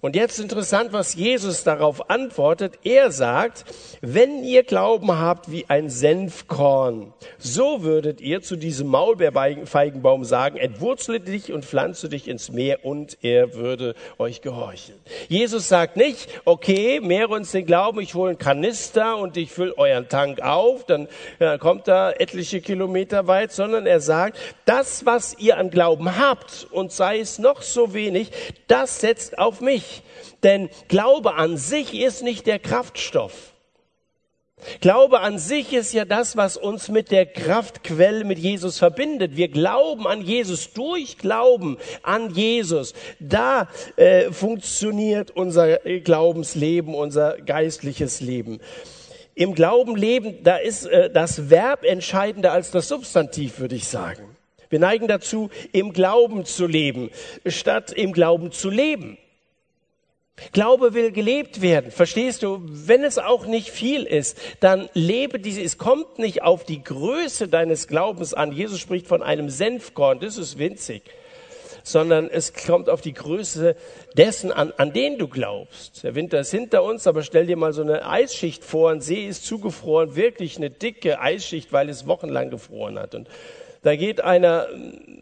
Und 0.03 0.17
jetzt 0.17 0.37
interessant, 0.37 0.91
was 0.91 1.15
Jesus 1.15 1.63
darauf 1.63 2.09
antwortet. 2.09 2.77
Er 2.83 3.09
sagt, 3.09 3.63
wenn 4.01 4.43
ihr 4.43 4.63
Glauben 4.63 5.17
habt 5.17 5.49
wie 5.49 5.63
ein 5.69 5.89
Senfkorn, 5.89 7.13
so 7.37 7.83
würdet 7.83 8.19
ihr 8.19 8.41
zu 8.41 8.57
diesem 8.57 8.89
Maulbeerfeigenbaum 8.89 10.25
sagen, 10.25 10.57
entwurzle 10.57 11.21
dich 11.21 11.53
und 11.53 11.63
pflanze 11.63 12.09
dich 12.09 12.27
ins 12.27 12.51
Meer 12.51 12.83
und 12.83 13.17
er 13.21 13.53
würde 13.53 13.95
euch 14.17 14.41
gehorchen. 14.41 14.95
Jesus 15.29 15.69
sagt 15.69 15.95
nicht, 15.95 16.27
okay, 16.43 16.99
mehre 17.01 17.29
uns 17.29 17.53
den 17.53 17.65
Glauben, 17.65 18.01
ich 18.01 18.13
hole 18.13 18.31
einen 18.31 18.37
Kanister 18.37 19.15
und 19.15 19.37
ich 19.37 19.51
fülle 19.51 19.77
euren 19.77 20.09
Tank 20.09 20.41
auf, 20.41 20.85
dann 20.85 21.07
ja, 21.39 21.57
kommt 21.57 21.87
da 21.87 22.11
etliche 22.11 22.59
Kilometer 22.59 23.27
weit, 23.27 23.53
sondern 23.53 23.85
er 23.85 24.01
sagt, 24.01 24.37
das, 24.65 25.05
was 25.05 25.39
ihr 25.39 25.57
an 25.57 25.69
Glauben 25.69 26.17
habt 26.17 26.67
und 26.71 26.91
sei 26.91 27.19
es 27.19 27.39
noch 27.39 27.61
so 27.61 27.93
wenig, 27.93 28.31
das 28.67 28.99
setzt 28.99 29.39
auf 29.39 29.61
mich. 29.61 29.92
Denn 30.43 30.69
Glaube 30.87 31.35
an 31.35 31.57
sich 31.57 31.93
ist 31.93 32.23
nicht 32.23 32.47
der 32.47 32.59
Kraftstoff. 32.59 33.53
Glaube 34.81 35.19
an 35.19 35.39
sich 35.39 35.73
ist 35.73 35.93
ja 35.93 36.05
das, 36.05 36.37
was 36.37 36.57
uns 36.57 36.89
mit 36.89 37.11
der 37.11 37.25
Kraftquelle 37.25 38.23
mit 38.23 38.39
Jesus 38.39 38.79
verbindet. 38.79 39.35
Wir 39.35 39.49
glauben 39.49 40.07
an 40.07 40.21
Jesus 40.21 40.73
durch 40.73 41.17
Glauben 41.17 41.77
an 42.01 42.33
Jesus. 42.33 42.93
Da 43.19 43.67
äh, 43.95 44.31
funktioniert 44.31 45.31
unser 45.31 45.77
Glaubensleben, 45.77 46.93
unser 46.95 47.37
geistliches 47.41 48.21
Leben. 48.21 48.59
Im 49.35 49.55
Glauben 49.55 49.95
leben, 49.95 50.43
da 50.43 50.57
ist 50.57 50.85
äh, 50.85 51.09
das 51.09 51.49
Verb 51.49 51.83
entscheidender 51.83 52.51
als 52.51 52.71
das 52.71 52.87
Substantiv, 52.87 53.59
würde 53.59 53.75
ich 53.75 53.87
sagen. 53.87 54.23
Wir 54.69 54.79
neigen 54.79 55.07
dazu, 55.07 55.49
im 55.71 55.93
Glauben 55.93 56.45
zu 56.45 56.65
leben, 56.65 57.11
statt 57.45 57.91
im 57.91 58.11
Glauben 58.11 58.51
zu 58.51 58.69
leben. 58.69 59.17
Glaube 60.51 60.93
will 60.95 61.11
gelebt 61.11 61.61
werden. 61.61 61.91
Verstehst 61.91 62.41
du? 62.41 62.59
Wenn 62.63 63.03
es 63.03 63.19
auch 63.19 63.45
nicht 63.45 63.69
viel 63.69 64.03
ist, 64.03 64.37
dann 64.59 64.89
lebe 64.93 65.39
diese. 65.39 65.61
Es 65.61 65.77
kommt 65.77 66.17
nicht 66.17 66.41
auf 66.41 66.63
die 66.63 66.83
Größe 66.83 67.47
deines 67.47 67.87
Glaubens 67.87 68.33
an. 68.33 68.51
Jesus 68.51 68.79
spricht 68.79 69.07
von 69.07 69.21
einem 69.21 69.49
Senfkorn. 69.49 70.19
Das 70.19 70.37
ist 70.37 70.57
winzig. 70.57 71.03
Sondern 71.83 72.29
es 72.29 72.53
kommt 72.53 72.89
auf 72.89 73.01
die 73.01 73.13
Größe 73.13 73.75
dessen 74.17 74.51
an, 74.51 74.73
an 74.77 74.93
den 74.93 75.17
du 75.19 75.27
glaubst. 75.27 76.03
Der 76.03 76.15
Winter 76.15 76.39
ist 76.39 76.51
hinter 76.51 76.83
uns, 76.83 77.05
aber 77.07 77.23
stell 77.23 77.45
dir 77.45 77.57
mal 77.57 77.73
so 77.73 77.81
eine 77.81 78.07
Eisschicht 78.07 78.63
vor. 78.63 78.89
Ein 78.89 79.01
See 79.01 79.27
ist 79.27 79.45
zugefroren. 79.45 80.15
Wirklich 80.15 80.57
eine 80.57 80.71
dicke 80.71 81.19
Eisschicht, 81.19 81.73
weil 81.73 81.89
es 81.89 82.07
wochenlang 82.07 82.49
gefroren 82.49 82.97
hat. 82.97 83.13
Und 83.13 83.27
da 83.83 83.97
geht 83.97 84.21
einer 84.21 84.67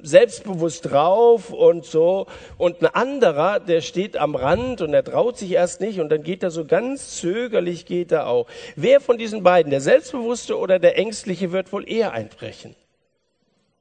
selbstbewusst 0.03 0.91
drauf 0.91 1.51
und 1.51 1.83
so. 1.85 2.27
Und 2.57 2.81
ein 2.81 2.87
anderer, 2.87 3.59
der 3.59 3.81
steht 3.81 4.17
am 4.17 4.35
Rand 4.35 4.81
und 4.81 4.93
er 4.93 5.03
traut 5.03 5.37
sich 5.37 5.51
erst 5.51 5.81
nicht 5.81 5.99
und 5.99 6.09
dann 6.09 6.23
geht 6.23 6.43
er 6.43 6.51
so 6.51 6.65
ganz 6.65 7.17
zögerlich, 7.17 7.85
geht 7.85 8.11
er 8.11 8.27
auch. 8.27 8.47
Wer 8.75 9.01
von 9.01 9.17
diesen 9.17 9.41
beiden, 9.41 9.71
der 9.71 9.81
Selbstbewusste 9.81 10.57
oder 10.57 10.77
der 10.77 10.97
Ängstliche, 10.97 11.51
wird 11.51 11.73
wohl 11.73 11.89
eher 11.89 12.13
einbrechen? 12.13 12.75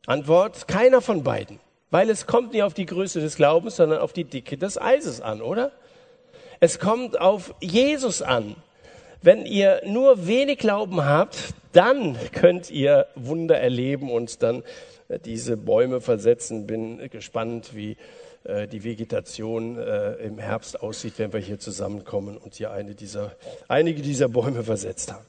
Antwort, 0.06 0.66
keiner 0.66 1.02
von 1.02 1.22
beiden. 1.22 1.60
Weil 1.90 2.08
es 2.08 2.26
kommt 2.26 2.52
nicht 2.52 2.62
auf 2.62 2.74
die 2.74 2.86
Größe 2.86 3.20
des 3.20 3.36
Glaubens, 3.36 3.76
sondern 3.76 3.98
auf 3.98 4.12
die 4.14 4.24
Dicke 4.24 4.56
des 4.56 4.80
Eises 4.80 5.20
an, 5.20 5.42
oder? 5.42 5.72
Es 6.60 6.78
kommt 6.78 7.20
auf 7.20 7.54
Jesus 7.60 8.22
an. 8.22 8.56
Wenn 9.22 9.44
ihr 9.44 9.82
nur 9.84 10.26
wenig 10.26 10.58
Glauben 10.58 11.04
habt, 11.04 11.54
dann 11.72 12.18
könnt 12.32 12.70
ihr 12.70 13.06
Wunder 13.14 13.58
erleben 13.58 14.10
und 14.10 14.42
dann 14.42 14.62
äh, 15.08 15.18
diese 15.18 15.56
Bäume 15.56 16.00
versetzen. 16.00 16.66
Bin 16.66 17.08
gespannt, 17.10 17.74
wie 17.74 17.96
äh, 18.44 18.66
die 18.66 18.84
Vegetation 18.84 19.78
äh, 19.78 20.14
im 20.14 20.38
Herbst 20.38 20.80
aussieht, 20.82 21.14
wenn 21.18 21.32
wir 21.32 21.40
hier 21.40 21.58
zusammenkommen 21.58 22.36
und 22.36 22.54
hier 22.54 22.70
eine 22.70 22.94
dieser, 22.94 23.36
einige 23.68 24.02
dieser 24.02 24.28
Bäume 24.28 24.64
versetzt 24.64 25.12
haben. 25.12 25.26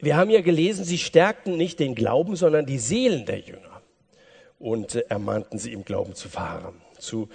Wir 0.00 0.16
haben 0.16 0.30
ja 0.30 0.40
gelesen, 0.40 0.84
sie 0.84 0.98
stärkten 0.98 1.56
nicht 1.56 1.80
den 1.80 1.94
Glauben, 1.94 2.36
sondern 2.36 2.66
die 2.66 2.78
Seelen 2.78 3.26
der 3.26 3.40
Jünger 3.40 3.67
und 4.58 4.94
ermahnten 5.10 5.58
sie 5.58 5.72
im 5.72 5.84
Glauben 5.84 6.14
zu 6.14 6.28
fahren 6.28 6.74
zu 6.98 7.28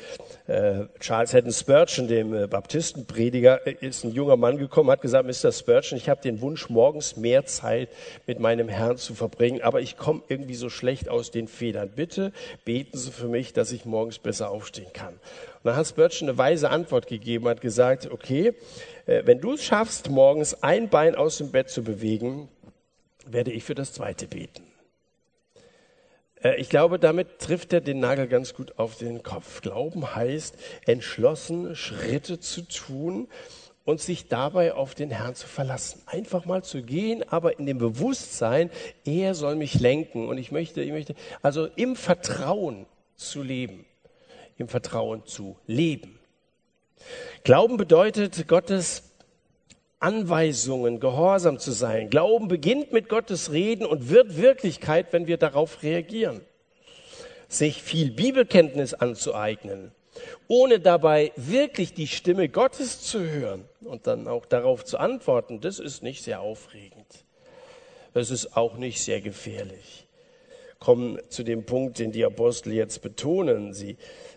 äh, 0.48 0.86
Charles 1.00 1.34
Haddon 1.34 1.52
Spurgeon, 1.52 2.08
dem 2.08 2.34
äh, 2.34 2.48
Baptistenprediger, 2.48 3.66
äh, 3.66 3.76
ist 3.80 4.04
ein 4.04 4.12
junger 4.12 4.38
Mann 4.38 4.58
gekommen, 4.58 4.92
hat 4.92 5.02
gesagt, 5.02 5.26
Mr. 5.26 5.52
Spurgeon, 5.52 5.98
ich 5.98 6.10
habe 6.10 6.22
den 6.22 6.42
Wunsch, 6.42 6.70
morgens 6.70 7.18
mehr 7.18 7.46
Zeit 7.46 7.90
mit 8.28 8.40
meinem 8.40 8.70
Herrn 8.70 8.98
zu 8.98 9.16
verbringen, 9.16 9.62
aber 9.62 9.82
ich 9.82 9.98
komme 9.98 10.22
irgendwie 10.28 10.56
so 10.56 10.70
schlecht 10.70 11.10
aus 11.10 11.32
den 11.32 11.48
Federn. 11.48 11.90
Bitte 11.96 12.32
beten 12.66 12.98
Sie 12.98 13.12
für 13.12 13.28
mich, 13.28 13.54
dass 13.54 13.72
ich 13.72 13.86
morgens 13.86 14.20
besser 14.20 14.50
aufstehen 14.50 14.92
kann. 14.94 15.14
Und 15.14 15.20
dann 15.66 15.76
hat 15.76 15.88
Spurgeon 15.88 16.30
eine 16.30 16.38
weise 16.38 16.70
Antwort 16.70 17.08
gegeben, 17.08 17.48
hat 17.48 17.62
gesagt, 17.62 18.12
okay, 18.12 18.54
äh, 19.06 19.24
wenn 19.26 19.40
du 19.40 19.54
es 19.54 19.64
schaffst, 19.64 20.10
morgens 20.10 20.62
ein 20.62 20.90
Bein 20.90 21.16
aus 21.16 21.38
dem 21.38 21.52
Bett 21.52 21.70
zu 21.70 21.84
bewegen, 21.84 22.50
werde 23.26 23.52
ich 23.52 23.64
für 23.64 23.76
das 23.76 23.94
zweite 23.94 24.28
beten. 24.28 24.73
Äh, 26.44 26.56
ich 26.58 26.70
glaube, 26.70 27.00
damit 27.00 27.40
trifft 27.40 27.74
er 27.74 27.82
den 27.82 28.00
Nagel 28.00 28.28
ganz 28.28 28.54
gut 28.54 28.78
auf 28.78 28.98
den 28.98 29.24
Kopf. 29.24 29.62
Glauben 29.62 30.16
heißt, 30.16 30.56
entschlossen 30.86 31.76
Schritte 31.76 32.40
zu 32.40 32.62
tun 32.62 33.28
und 33.86 34.00
sich 34.00 34.28
dabei 34.28 34.74
auf 34.74 34.96
den 34.96 35.12
Herrn 35.12 35.36
zu 35.36 35.48
verlassen. 35.48 36.02
Einfach 36.06 36.46
mal 36.46 36.64
zu 36.64 36.84
gehen, 36.84 37.24
aber 37.28 37.60
in 37.60 37.66
dem 37.66 37.78
Bewusstsein, 37.78 38.70
er 39.06 39.36
soll 39.36 39.56
mich 39.56 39.80
lenken 39.80 40.28
und 40.28 40.38
ich 40.38 40.52
möchte, 40.52 40.82
ich 40.82 40.92
möchte, 40.92 41.16
also 41.42 41.66
im 41.76 41.96
Vertrauen 41.96 42.86
zu 43.16 43.42
leben, 43.42 43.86
im 44.58 44.68
Vertrauen 44.68 45.26
zu 45.26 45.58
leben. 45.68 46.20
Glauben 47.44 47.76
bedeutet 47.76 48.48
Gottes 48.48 49.13
Anweisungen 50.04 51.00
gehorsam 51.00 51.60
zu 51.60 51.72
sein. 51.72 52.10
Glauben 52.10 52.50
beginnt 52.50 52.92
mit 52.92 53.08
Gottes 53.08 53.52
Reden 53.52 53.86
und 53.86 54.10
wird 54.10 54.38
Wirklichkeit, 54.38 55.14
wenn 55.14 55.28
wir 55.28 55.38
darauf 55.38 55.82
reagieren. 55.82 56.42
Sich 57.48 57.82
viel 57.82 58.12
Bibelkenntnis 58.12 58.94
anzueignen, 58.94 59.92
ohne 60.48 60.80
dabei 60.80 61.32
wirklich 61.36 61.94
die 61.94 62.08
Stimme 62.08 62.50
Gottes 62.50 63.02
zu 63.02 63.22
hören 63.22 63.66
und 63.82 64.06
dann 64.08 64.28
auch 64.28 64.46
darauf 64.46 64.84
zu 64.84 64.98
antworten, 64.98 65.62
das 65.62 65.80
ist 65.80 66.04
nicht 66.04 66.24
sehr 66.24 66.42
aufregend. 66.42 67.26
Das 68.14 68.30
ist 68.30 68.58
auch 68.58 68.76
nicht 68.76 69.02
sehr 69.02 69.22
gefährlich. 69.22 70.06
Kommen 70.84 71.18
zu 71.30 71.44
dem 71.44 71.66
Punkt, 71.66 71.98
den 72.00 72.12
die 72.12 72.26
Apostel 72.26 72.74
jetzt 72.74 73.02
betonen. 73.02 73.74
Sie 73.74 73.96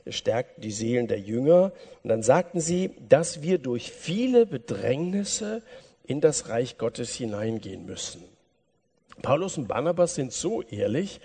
stärkten 0.09 0.63
die 0.63 0.71
Seelen 0.71 1.09
der 1.09 1.19
Jünger. 1.19 1.73
Und 2.05 2.11
dann 2.11 2.23
sagten 2.23 2.61
sie, 2.61 2.93
dass 3.09 3.43
wir 3.43 3.59
durch 3.59 3.91
viele 3.91 4.47
Bedrängnisse 4.47 5.65
in 6.05 6.21
das 6.21 6.49
Reich 6.49 6.79
Gottes 6.79 7.17
hineingehen 7.17 7.85
müssen. 7.85 8.23
Paulus 9.23 9.59
und 9.59 9.67
Barnabas 9.67 10.15
sind 10.15 10.33
so 10.33 10.63
ehrlich, 10.63 11.21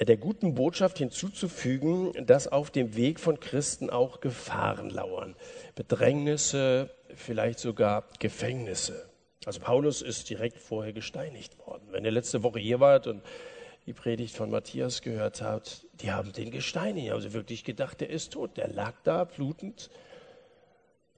der 0.00 0.16
guten 0.16 0.54
Botschaft 0.54 0.98
hinzuzufügen, 0.98 2.12
dass 2.26 2.48
auf 2.48 2.72
dem 2.72 2.96
Weg 2.96 3.20
von 3.20 3.38
Christen 3.38 3.88
auch 3.88 4.18
Gefahren 4.18 4.90
lauern. 4.90 5.36
Bedrängnisse, 5.76 6.90
vielleicht 7.14 7.60
sogar 7.60 8.08
Gefängnisse. 8.18 9.08
Also 9.46 9.60
Paulus 9.60 10.02
ist 10.02 10.28
direkt 10.28 10.58
vorher 10.58 10.92
gesteinigt 10.92 11.56
worden. 11.64 11.84
Wenn 11.92 12.04
ihr 12.04 12.10
letzte 12.10 12.42
Woche 12.42 12.58
hier 12.58 12.80
wart 12.80 13.06
und 13.06 13.22
die 13.90 13.94
Predigt 13.94 14.36
von 14.36 14.52
Matthias 14.52 15.02
gehört 15.02 15.42
habt, 15.42 15.84
die 16.00 16.12
haben 16.12 16.32
den 16.32 16.52
gesteinigt. 16.52 17.08
Die 17.08 17.10
haben 17.10 17.20
sie 17.20 17.32
wirklich 17.32 17.64
gedacht, 17.64 18.00
der 18.00 18.08
ist 18.08 18.34
tot. 18.34 18.56
Der 18.56 18.68
lag 18.68 18.94
da 19.02 19.24
blutend. 19.24 19.90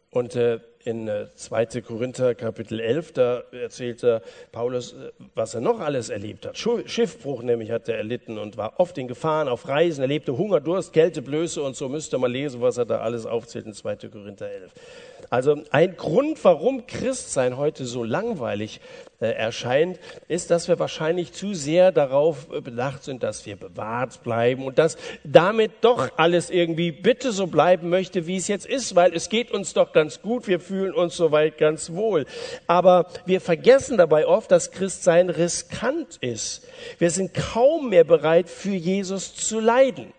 Und 0.08 0.37
äh, 0.37 0.61
in 0.85 1.06
äh, 1.06 1.26
2. 1.35 1.82
Korinther 1.82 2.35
Kapitel 2.35 2.80
11, 2.80 3.12
da 3.12 3.42
erzählte 3.52 4.22
Paulus, 4.52 4.94
äh, 4.94 5.11
was 5.35 5.54
er 5.54 5.61
noch 5.61 5.80
alles 5.80 6.08
erlebt 6.08 6.46
hat. 6.46 6.56
Schiffbruch 6.56 7.42
nämlich 7.42 7.70
hat 7.70 7.90
er 7.90 7.98
erlitten 7.98 8.38
und 8.38 8.56
war 8.56 8.80
oft 8.80 8.96
in 8.96 9.06
Gefahren 9.06 9.48
auf 9.48 9.68
Reisen, 9.68 10.00
erlebte 10.00 10.38
Hunger, 10.38 10.61
Durst, 10.61 10.94
Kälte, 10.94 11.20
Blöße 11.20 11.62
und 11.62 11.76
so 11.76 11.90
müsste 11.90 12.16
man 12.16 12.32
lesen, 12.32 12.62
was 12.62 12.78
er 12.78 12.87
da 12.87 13.00
alles 13.00 13.26
aufzählt 13.26 13.66
in 13.66 13.74
2. 13.74 13.96
Korinther 14.08 14.50
11. 14.50 14.72
Also 15.33 15.57
ein 15.71 15.97
Grund, 15.97 16.45
warum 16.45 16.87
Christsein 16.87 17.57
heute 17.57 17.87
so 17.87 18.05
langweilig 18.05 18.83
äh, 19.18 19.29
erscheint, 19.29 19.99
ist, 20.29 20.51
dass 20.51 20.68
wir 20.68 20.79
wahrscheinlich 20.79 21.33
zu 21.33 21.55
sehr 21.55 21.90
darauf 21.90 22.53
äh, 22.53 22.61
bedacht 22.61 23.03
sind, 23.03 23.23
dass 23.23 23.47
wir 23.47 23.57
bewahrt 23.57 24.23
bleiben 24.25 24.66
und 24.66 24.79
dass 24.79 24.99
damit 25.25 25.73
doch 25.81 26.11
alles 26.18 26.51
irgendwie 26.51 26.92
bitte 26.92 27.33
so 27.33 27.47
bleiben 27.47 27.88
möchte, 27.88 28.27
wie 28.27 28.37
es 28.37 28.47
jetzt 28.47 28.66
ist, 28.66 28.95
weil 28.95 29.14
es 29.14 29.31
geht 29.31 29.53
uns 29.53 29.73
doch 29.73 29.95
ganz 29.95 30.21
gut, 30.21 30.49
wir 30.49 30.61
fühlen 30.61 30.92
uns 30.92 31.16
soweit 31.16 31.57
ganz 31.57 31.92
wohl. 31.92 32.27
Aber 32.66 33.07
wir 33.25 33.40
vergessen 33.40 33.97
dabei 33.97 34.27
oft, 34.27 34.51
dass 34.51 34.71
Christsein 34.71 35.31
riskant 35.31 36.18
ist. 36.21 36.68
Wir 36.99 37.11
sind 37.11 37.33
kaum 37.33 37.88
mehr 37.88 38.05
bereit, 38.05 38.51
für 38.51 38.75
Jesus 38.75 39.35
zu 39.35 39.61
leiden. 39.61 40.12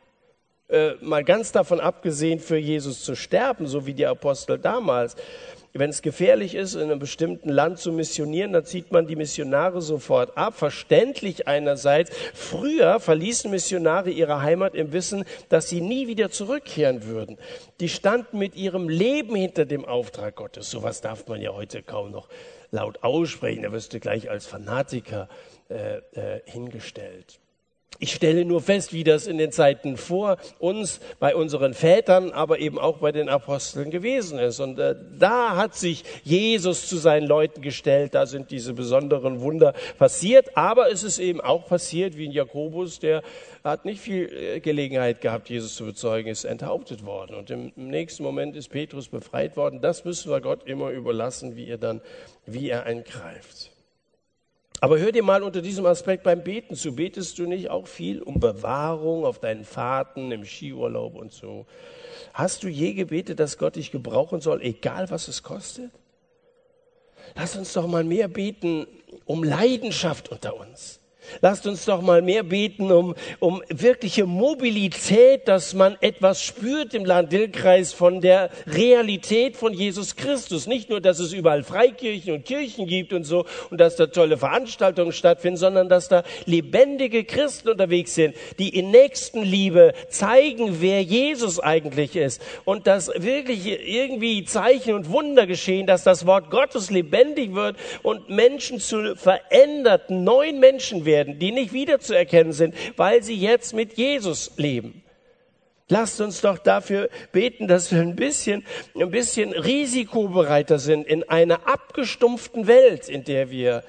Äh, 0.70 0.94
mal 1.02 1.26
ganz 1.26 1.52
davon 1.52 1.82
abgesehen, 1.82 2.40
für 2.40 2.58
Jesus 2.58 3.04
zu 3.04 3.16
sterben, 3.16 3.68
so 3.68 3.86
wie 3.86 3.94
die 3.94 4.06
Apostel 4.06 4.58
damals. 4.58 5.16
wenn 5.76 5.90
es 5.90 6.04
gefährlich 6.04 6.54
ist, 6.54 6.76
in 6.76 6.84
einem 6.84 7.00
bestimmten 7.00 7.50
Land 7.50 7.80
zu 7.80 7.92
missionieren, 7.92 8.54
dann 8.54 8.64
zieht 8.64 8.92
man 8.92 9.08
die 9.08 9.16
Missionare 9.16 9.82
sofort 9.82 10.38
ab. 10.38 10.54
Verständlich 10.56 11.48
einerseits. 11.48 12.12
Früher 12.36 13.00
verließen 13.00 13.50
Missionare 13.50 14.12
ihre 14.12 14.44
Heimat 14.44 14.76
im 14.76 14.94
Wissen, 14.94 15.26
dass 15.50 15.70
sie 15.70 15.82
nie 15.82 16.08
wieder 16.08 16.30
zurückkehren 16.30 17.06
würden. 17.06 17.38
Die 17.80 17.90
standen 17.90 18.38
mit 18.38 18.56
ihrem 18.56 18.88
Leben 18.88 19.36
hinter 19.36 19.66
dem 19.66 19.84
Auftrag 19.84 20.36
Gottes. 20.36 20.70
Sowas 20.70 21.02
darf 21.02 21.28
man 21.28 21.42
ja 21.42 21.54
heute 21.54 21.82
kaum 21.82 22.12
noch 22.12 22.30
laut 22.70 23.04
aussprechen. 23.04 23.64
Da 23.64 23.72
wirst 23.72 23.94
du 23.94 24.00
gleich 24.00 24.30
als 24.30 24.46
Fanatiker 24.46 25.28
äh, 25.70 25.98
äh, 26.14 26.42
hingestellt. 26.46 27.40
Ich 28.00 28.14
stelle 28.14 28.44
nur 28.44 28.62
fest, 28.62 28.92
wie 28.92 29.04
das 29.04 29.28
in 29.28 29.38
den 29.38 29.52
Zeiten 29.52 29.98
vor 29.98 30.38
uns, 30.60 31.00
bei 31.20 31.36
unseren 31.36 31.74
Vätern, 31.74 32.32
aber 32.32 32.60
eben 32.60 32.80
auch 32.80 32.98
bei 32.98 33.12
den 33.12 33.30
Aposteln 33.30 33.92
gewesen 33.92 34.40
ist. 34.40 34.60
Und 34.60 34.80
äh, 34.80 34.96
da 35.18 35.56
hat 35.56 35.76
sich 35.76 36.04
Jesus 36.24 36.88
zu 36.88 36.98
seinen 36.98 37.28
Leuten 37.28 37.62
gestellt, 37.62 38.16
da 38.16 38.26
sind 38.26 38.52
diese 38.52 38.74
besonderen 38.74 39.42
Wunder 39.42 39.74
passiert. 39.98 40.58
Aber 40.58 40.92
es 40.92 41.04
ist 41.04 41.20
eben 41.20 41.40
auch 41.40 41.68
passiert, 41.68 42.18
wie 42.18 42.26
in 42.26 42.32
Jakobus, 42.32 43.00
der 43.00 43.22
hat 43.64 43.86
nicht 43.86 44.02
viel 44.02 44.32
äh, 44.34 44.60
Gelegenheit 44.60 45.22
gehabt, 45.22 45.50
Jesus 45.50 45.76
zu 45.76 45.86
bezeugen, 45.86 46.30
ist 46.30 46.46
enthauptet 46.46 47.06
worden. 47.06 47.36
Und 47.36 47.50
im, 47.52 47.72
im 47.76 47.90
nächsten 47.90 48.24
Moment 48.24 48.56
ist 48.56 48.70
Petrus 48.70 49.08
befreit 49.08 49.56
worden. 49.56 49.82
Das 49.82 50.04
müssen 50.04 50.32
wir 50.32 50.42
Gott 50.42 50.68
immer 50.68 50.90
überlassen, 50.90 51.56
wie 51.56 51.68
er 51.68 51.78
dann, 51.78 52.02
wie 52.46 52.70
er 52.70 52.86
eingreift. 52.86 53.73
Aber 54.84 55.00
hör 55.00 55.14
dir 55.14 55.24
mal 55.24 55.44
unter 55.44 55.62
diesem 55.62 55.86
Aspekt 55.86 56.24
beim 56.24 56.44
Beten 56.44 56.76
zu. 56.76 56.94
Betest 56.94 57.40
du 57.40 57.46
nicht 57.46 57.70
auch 57.70 57.88
viel 57.88 58.22
um 58.22 58.42
Bewahrung 58.42 59.24
auf 59.24 59.40
deinen 59.40 59.64
Fahrten, 59.64 60.30
im 60.34 60.44
Skiurlaub 60.44 61.16
und 61.16 61.32
so? 61.32 61.66
Hast 62.34 62.64
du 62.64 62.68
je 62.68 62.92
gebetet, 62.92 63.40
dass 63.40 63.58
Gott 63.58 63.78
dich 63.78 63.92
gebrauchen 63.92 64.42
soll, 64.42 64.62
egal 64.62 65.10
was 65.10 65.30
es 65.30 65.42
kostet? 65.42 65.90
Lass 67.34 67.56
uns 67.56 67.72
doch 67.72 67.88
mal 67.88 68.04
mehr 68.04 68.28
beten 68.28 68.86
um 69.24 69.46
Leidenschaft 69.46 70.28
unter 70.28 70.60
uns. 70.60 71.00
Lasst 71.42 71.66
uns 71.68 71.86
doch 71.86 72.02
mal 72.02 72.22
mehr 72.22 72.44
beten 72.44 72.92
um, 72.92 73.16
um 73.40 73.62
wirkliche 73.70 74.26
Mobilität, 74.26 75.48
dass 75.48 75.74
man 75.74 75.98
etwas 76.02 76.42
spürt 76.42 76.94
im 76.94 77.06
Land-Dill-Kreis 77.06 77.94
von 77.94 78.22
der 78.22 78.50
Realität 78.68 79.58
von 79.58 79.74
Jesus 79.74 80.16
Christus. 80.16 80.68
Nicht 80.68 80.90
nur, 80.90 81.02
dass 81.02 81.20
es 81.20 81.34
überall 81.34 81.64
Freikirchen 81.64 82.36
und 82.36 82.46
Kirchen 82.46 82.88
gibt 82.88 83.14
und 83.14 83.24
so 83.24 83.46
und 83.70 83.80
dass 83.80 83.96
da 83.96 84.08
tolle 84.08 84.38
Veranstaltungen 84.38 85.12
stattfinden, 85.12 85.58
sondern 85.58 85.90
dass 85.90 86.08
da 86.08 86.24
lebendige 86.46 87.24
Christen 87.24 87.70
unterwegs 87.70 88.16
sind, 88.16 88.36
die 88.60 88.70
in 88.70 88.92
Nächstenliebe 88.92 89.94
zeigen, 90.10 90.82
wer 90.82 91.02
Jesus 91.02 91.60
eigentlich 91.60 92.16
ist 92.16 92.42
und 92.66 92.88
dass 92.88 93.08
wirklich 93.16 93.66
irgendwie 93.68 94.44
Zeichen 94.46 94.94
und 94.94 95.10
Wunder 95.10 95.48
geschehen, 95.48 95.88
dass 95.88 96.04
das 96.04 96.26
Wort 96.26 96.50
Gottes 96.52 96.92
lebendig 96.92 97.54
wird 97.54 97.78
und 98.04 98.30
Menschen 98.30 98.80
zu 98.80 99.16
veränderten 99.16 100.24
neuen 100.24 100.60
Menschen 100.60 101.06
werden 101.06 101.13
werden, 101.14 101.38
die 101.38 101.52
nicht 101.52 101.74
wiederzuerkennen 101.74 102.54
sind, 102.54 102.74
weil 102.98 103.22
sie 103.22 103.36
jetzt 103.36 103.74
mit 103.74 103.94
Jesus 103.94 104.52
leben. 104.58 105.04
Lasst 105.90 106.20
uns 106.22 106.42
doch 106.42 106.58
dafür 106.58 107.10
beten, 107.32 107.68
dass 107.68 107.92
wir 107.92 108.02
ein 108.02 108.16
bisschen, 108.16 108.66
ein 109.00 109.12
bisschen 109.12 109.52
risikobereiter 109.52 110.80
sind 110.80 111.06
in 111.06 111.24
einer 111.30 111.68
abgestumpften 111.68 112.66
Welt, 112.66 113.10
in 113.10 113.24
der 113.26 113.52
wir 113.52 113.84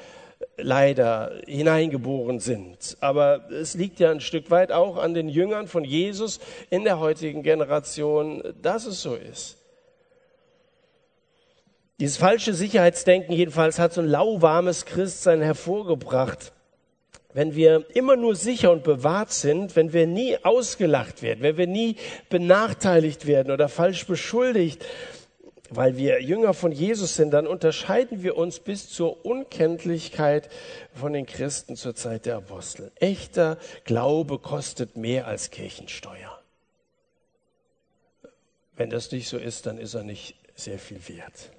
leider 0.58 1.40
hineingeboren 1.46 2.40
sind. 2.40 2.98
Aber 3.00 3.48
es 3.50 3.74
liegt 3.74 4.00
ja 4.00 4.10
ein 4.10 4.20
Stück 4.20 4.50
weit 4.50 4.70
auch 4.70 4.98
an 4.98 5.14
den 5.14 5.30
Jüngern 5.30 5.66
von 5.66 5.82
Jesus 5.82 6.40
in 6.68 6.84
der 6.84 6.98
heutigen 6.98 7.42
Generation, 7.42 8.42
dass 8.60 8.84
es 8.84 9.00
so 9.00 9.14
ist. 9.14 9.56
Dieses 12.00 12.16
falsche 12.16 12.52
Sicherheitsdenken 12.52 13.32
jedenfalls 13.32 13.78
hat 13.78 13.92
so 13.94 14.00
ein 14.00 14.08
lauwarmes 14.08 14.84
Christsein 14.84 15.40
hervorgebracht 15.40 16.52
wenn 17.34 17.56
wir 17.56 17.84
immer 17.94 18.16
nur 18.16 18.36
sicher 18.36 18.70
und 18.70 18.84
bewahrt 18.84 19.32
sind, 19.32 19.76
wenn 19.76 19.92
wir 19.92 20.06
nie 20.06 20.38
ausgelacht 20.42 21.20
werden, 21.20 21.42
wenn 21.42 21.56
wir 21.56 21.66
nie 21.66 21.96
benachteiligt 22.30 23.26
werden 23.26 23.52
oder 23.52 23.68
falsch 23.68 24.06
beschuldigt, 24.06 24.84
weil 25.68 25.96
wir 25.96 26.22
Jünger 26.22 26.54
von 26.54 26.70
Jesus 26.70 27.16
sind, 27.16 27.32
dann 27.32 27.48
unterscheiden 27.48 28.22
wir 28.22 28.36
uns 28.36 28.60
bis 28.60 28.88
zur 28.88 29.26
Unkenntlichkeit 29.26 30.48
von 30.94 31.12
den 31.12 31.26
Christen 31.26 31.74
zur 31.74 31.96
Zeit 31.96 32.26
der 32.26 32.36
Apostel. 32.36 32.92
Echter 32.94 33.58
Glaube 33.84 34.38
kostet 34.38 34.96
mehr 34.96 35.26
als 35.26 35.50
Kirchensteuer. 35.50 36.40
Wenn 38.76 38.90
das 38.90 39.10
nicht 39.10 39.28
so 39.28 39.38
ist, 39.38 39.66
dann 39.66 39.78
ist 39.78 39.94
er 39.94 40.04
nicht 40.04 40.36
sehr 40.54 40.78
viel 40.78 41.00
wert. 41.08 41.50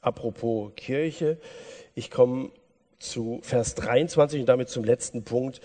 Apropos 0.00 0.72
Kirche, 0.76 1.38
ich 1.94 2.10
komme 2.10 2.50
zu 3.04 3.40
Vers 3.42 3.74
23 3.74 4.40
und 4.40 4.48
damit 4.48 4.68
zum 4.68 4.84
letzten 4.84 5.24
Punkt. 5.24 5.60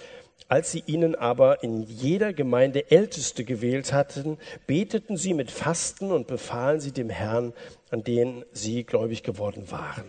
Als 0.47 0.71
sie 0.71 0.83
ihnen 0.85 1.15
aber 1.15 1.63
in 1.63 1.83
jeder 1.83 2.33
Gemeinde 2.33 2.89
Älteste 2.91 3.43
gewählt 3.43 3.93
hatten, 3.93 4.37
beteten 4.67 5.17
sie 5.17 5.33
mit 5.33 5.51
Fasten 5.51 6.11
und 6.11 6.27
befahlen 6.27 6.79
sie 6.79 6.91
dem 6.91 7.09
Herrn, 7.09 7.53
an 7.91 8.03
den 8.03 8.45
sie 8.51 8.83
gläubig 8.83 9.23
geworden 9.23 9.69
waren. 9.69 10.05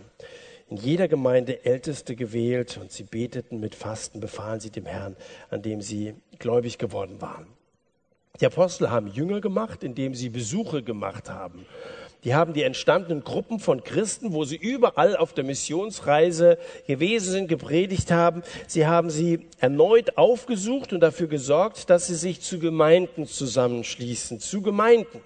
In 0.69 0.77
jeder 0.77 1.07
Gemeinde 1.07 1.65
Älteste 1.65 2.15
gewählt 2.15 2.79
und 2.81 2.91
sie 2.91 3.03
beteten 3.03 3.59
mit 3.59 3.75
Fasten, 3.75 4.19
befahlen 4.19 4.59
sie 4.59 4.71
dem 4.71 4.85
Herrn, 4.85 5.17
an 5.49 5.61
dem 5.61 5.81
sie 5.81 6.15
gläubig 6.39 6.77
geworden 6.77 7.21
waren. 7.21 7.47
Die 8.39 8.45
Apostel 8.45 8.89
haben 8.89 9.07
Jünger 9.07 9.41
gemacht, 9.41 9.83
indem 9.83 10.15
sie 10.15 10.29
Besuche 10.29 10.81
gemacht 10.81 11.29
haben. 11.29 11.65
Die 12.23 12.35
haben 12.35 12.53
die 12.53 12.61
entstandenen 12.61 13.23
Gruppen 13.23 13.59
von 13.59 13.83
Christen, 13.83 14.33
wo 14.33 14.43
sie 14.43 14.55
überall 14.55 15.17
auf 15.17 15.33
der 15.33 15.43
Missionsreise 15.43 16.59
gewesen 16.85 17.31
sind, 17.31 17.47
gepredigt 17.47 18.11
haben. 18.11 18.43
Sie 18.67 18.85
haben 18.85 19.09
sie 19.09 19.47
erneut 19.59 20.17
aufgesucht 20.17 20.93
und 20.93 20.99
dafür 20.99 21.27
gesorgt, 21.27 21.89
dass 21.89 22.07
sie 22.07 22.15
sich 22.15 22.41
zu 22.41 22.59
Gemeinden 22.59 23.25
zusammenschließen, 23.25 24.39
zu 24.39 24.61
Gemeinden. 24.61 25.21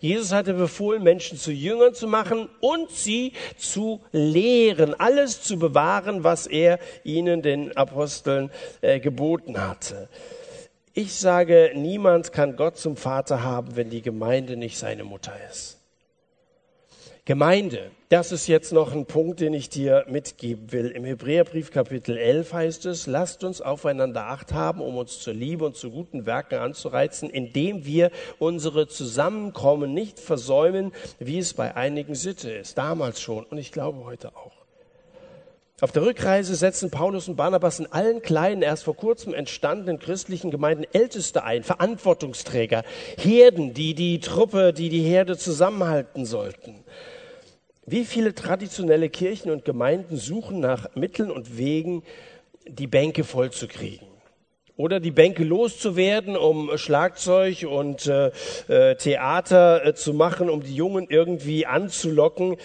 Jesus 0.00 0.32
hatte 0.32 0.54
befohlen, 0.54 1.02
Menschen 1.02 1.38
zu 1.38 1.52
Jüngern 1.52 1.94
zu 1.94 2.06
machen 2.06 2.48
und 2.60 2.90
sie 2.90 3.32
zu 3.56 4.00
lehren, 4.12 4.94
alles 4.98 5.42
zu 5.42 5.58
bewahren, 5.58 6.24
was 6.24 6.46
er 6.46 6.78
ihnen, 7.04 7.42
den 7.42 7.76
Aposteln, 7.76 8.50
äh, 8.80 9.00
geboten 9.00 9.60
hatte. 9.60 10.08
Ich 10.92 11.14
sage, 11.14 11.72
niemand 11.74 12.32
kann 12.32 12.56
Gott 12.56 12.76
zum 12.76 12.96
Vater 12.96 13.42
haben, 13.42 13.76
wenn 13.76 13.90
die 13.90 14.02
Gemeinde 14.02 14.56
nicht 14.56 14.76
seine 14.76 15.04
Mutter 15.04 15.32
ist. 15.50 15.79
Gemeinde, 17.30 17.92
das 18.08 18.32
ist 18.32 18.48
jetzt 18.48 18.72
noch 18.72 18.92
ein 18.92 19.06
Punkt, 19.06 19.38
den 19.38 19.54
ich 19.54 19.68
dir 19.68 20.04
mitgeben 20.08 20.72
will. 20.72 20.88
Im 20.88 21.04
Hebräerbrief 21.04 21.70
Kapitel 21.70 22.16
11 22.16 22.52
heißt 22.52 22.86
es, 22.86 23.06
lasst 23.06 23.44
uns 23.44 23.60
aufeinander 23.60 24.26
Acht 24.26 24.52
haben, 24.52 24.80
um 24.80 24.96
uns 24.96 25.20
zur 25.20 25.34
Liebe 25.34 25.64
und 25.64 25.76
zu 25.76 25.92
guten 25.92 26.26
Werken 26.26 26.58
anzureizen, 26.58 27.30
indem 27.30 27.84
wir 27.86 28.10
unsere 28.40 28.88
Zusammenkommen 28.88 29.94
nicht 29.94 30.18
versäumen, 30.18 30.90
wie 31.20 31.38
es 31.38 31.54
bei 31.54 31.76
einigen 31.76 32.16
Sitte 32.16 32.50
ist. 32.50 32.76
Damals 32.76 33.20
schon 33.20 33.44
und 33.44 33.58
ich 33.58 33.70
glaube 33.70 34.04
heute 34.04 34.34
auch. 34.34 34.60
Auf 35.80 35.92
der 35.92 36.02
Rückreise 36.02 36.56
setzen 36.56 36.90
Paulus 36.90 37.28
und 37.28 37.36
Barnabas 37.36 37.78
in 37.78 37.92
allen 37.92 38.22
kleinen, 38.22 38.62
erst 38.62 38.82
vor 38.82 38.96
kurzem 38.96 39.34
entstandenen 39.34 40.00
christlichen 40.00 40.50
Gemeinden 40.50 40.84
Älteste 40.92 41.44
ein, 41.44 41.62
Verantwortungsträger, 41.62 42.82
Herden, 43.16 43.72
die 43.72 43.94
die 43.94 44.18
Truppe, 44.18 44.72
die 44.72 44.88
die 44.88 45.02
Herde 45.02 45.38
zusammenhalten 45.38 46.26
sollten. 46.26 46.84
Wie 47.90 48.04
viele 48.04 48.36
traditionelle 48.36 49.08
Kirchen 49.08 49.50
und 49.50 49.64
Gemeinden 49.64 50.16
suchen 50.16 50.60
nach 50.60 50.94
Mitteln 50.94 51.28
und 51.28 51.58
Wegen, 51.58 52.04
die 52.64 52.86
Bänke 52.86 53.24
vollzukriegen? 53.24 54.06
Oder 54.76 55.00
die 55.00 55.10
Bänke 55.10 55.42
loszuwerden, 55.42 56.36
um 56.36 56.78
Schlagzeug 56.78 57.66
und 57.68 58.06
äh, 58.06 58.30
äh 58.68 58.94
Theater 58.94 59.84
äh, 59.84 59.94
zu 59.96 60.14
machen, 60.14 60.48
um 60.48 60.62
die 60.62 60.76
Jungen 60.76 61.08
irgendwie 61.10 61.66
anzulocken. 61.66 62.58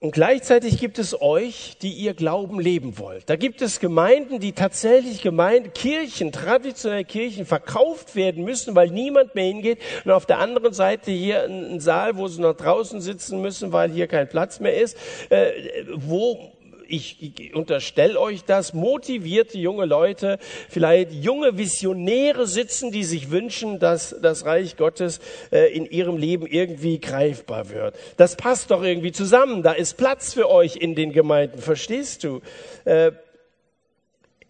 Und 0.00 0.12
gleichzeitig 0.12 0.78
gibt 0.78 1.00
es 1.00 1.20
euch, 1.20 1.76
die 1.82 1.90
ihr 1.92 2.14
Glauben 2.14 2.60
leben 2.60 2.98
wollt. 2.98 3.28
Da 3.28 3.34
gibt 3.34 3.62
es 3.62 3.80
Gemeinden, 3.80 4.38
die 4.38 4.52
tatsächlich 4.52 5.22
Gemeinden, 5.22 5.72
Kirchen, 5.72 6.30
traditionelle 6.30 7.04
Kirchen 7.04 7.44
verkauft 7.44 8.14
werden 8.14 8.44
müssen, 8.44 8.76
weil 8.76 8.90
niemand 8.90 9.34
mehr 9.34 9.46
hingeht. 9.46 9.80
Und 10.04 10.12
auf 10.12 10.24
der 10.24 10.38
anderen 10.38 10.72
Seite 10.72 11.10
hier 11.10 11.42
ein 11.42 11.80
Saal, 11.80 12.16
wo 12.16 12.28
sie 12.28 12.40
noch 12.40 12.54
draußen 12.54 13.00
sitzen 13.00 13.42
müssen, 13.42 13.72
weil 13.72 13.90
hier 13.90 14.06
kein 14.06 14.28
Platz 14.28 14.60
mehr 14.60 14.80
ist, 14.80 14.96
äh, 15.30 15.50
wo 15.96 16.52
ich 16.88 17.54
unterstelle 17.54 18.18
euch 18.18 18.44
das, 18.44 18.72
motivierte 18.72 19.58
junge 19.58 19.84
Leute, 19.84 20.38
vielleicht 20.68 21.12
junge 21.12 21.58
Visionäre 21.58 22.46
sitzen, 22.46 22.90
die 22.90 23.04
sich 23.04 23.30
wünschen, 23.30 23.78
dass 23.78 24.16
das 24.20 24.44
Reich 24.44 24.76
Gottes 24.76 25.20
äh, 25.52 25.72
in 25.72 25.86
ihrem 25.86 26.16
Leben 26.16 26.46
irgendwie 26.46 26.98
greifbar 26.98 27.70
wird. 27.70 27.94
Das 28.16 28.36
passt 28.36 28.70
doch 28.70 28.82
irgendwie 28.82 29.12
zusammen. 29.12 29.62
Da 29.62 29.72
ist 29.72 29.96
Platz 29.96 30.34
für 30.34 30.50
euch 30.50 30.76
in 30.76 30.94
den 30.94 31.12
Gemeinden, 31.12 31.58
verstehst 31.58 32.24
du? 32.24 32.40
Äh, 32.84 33.12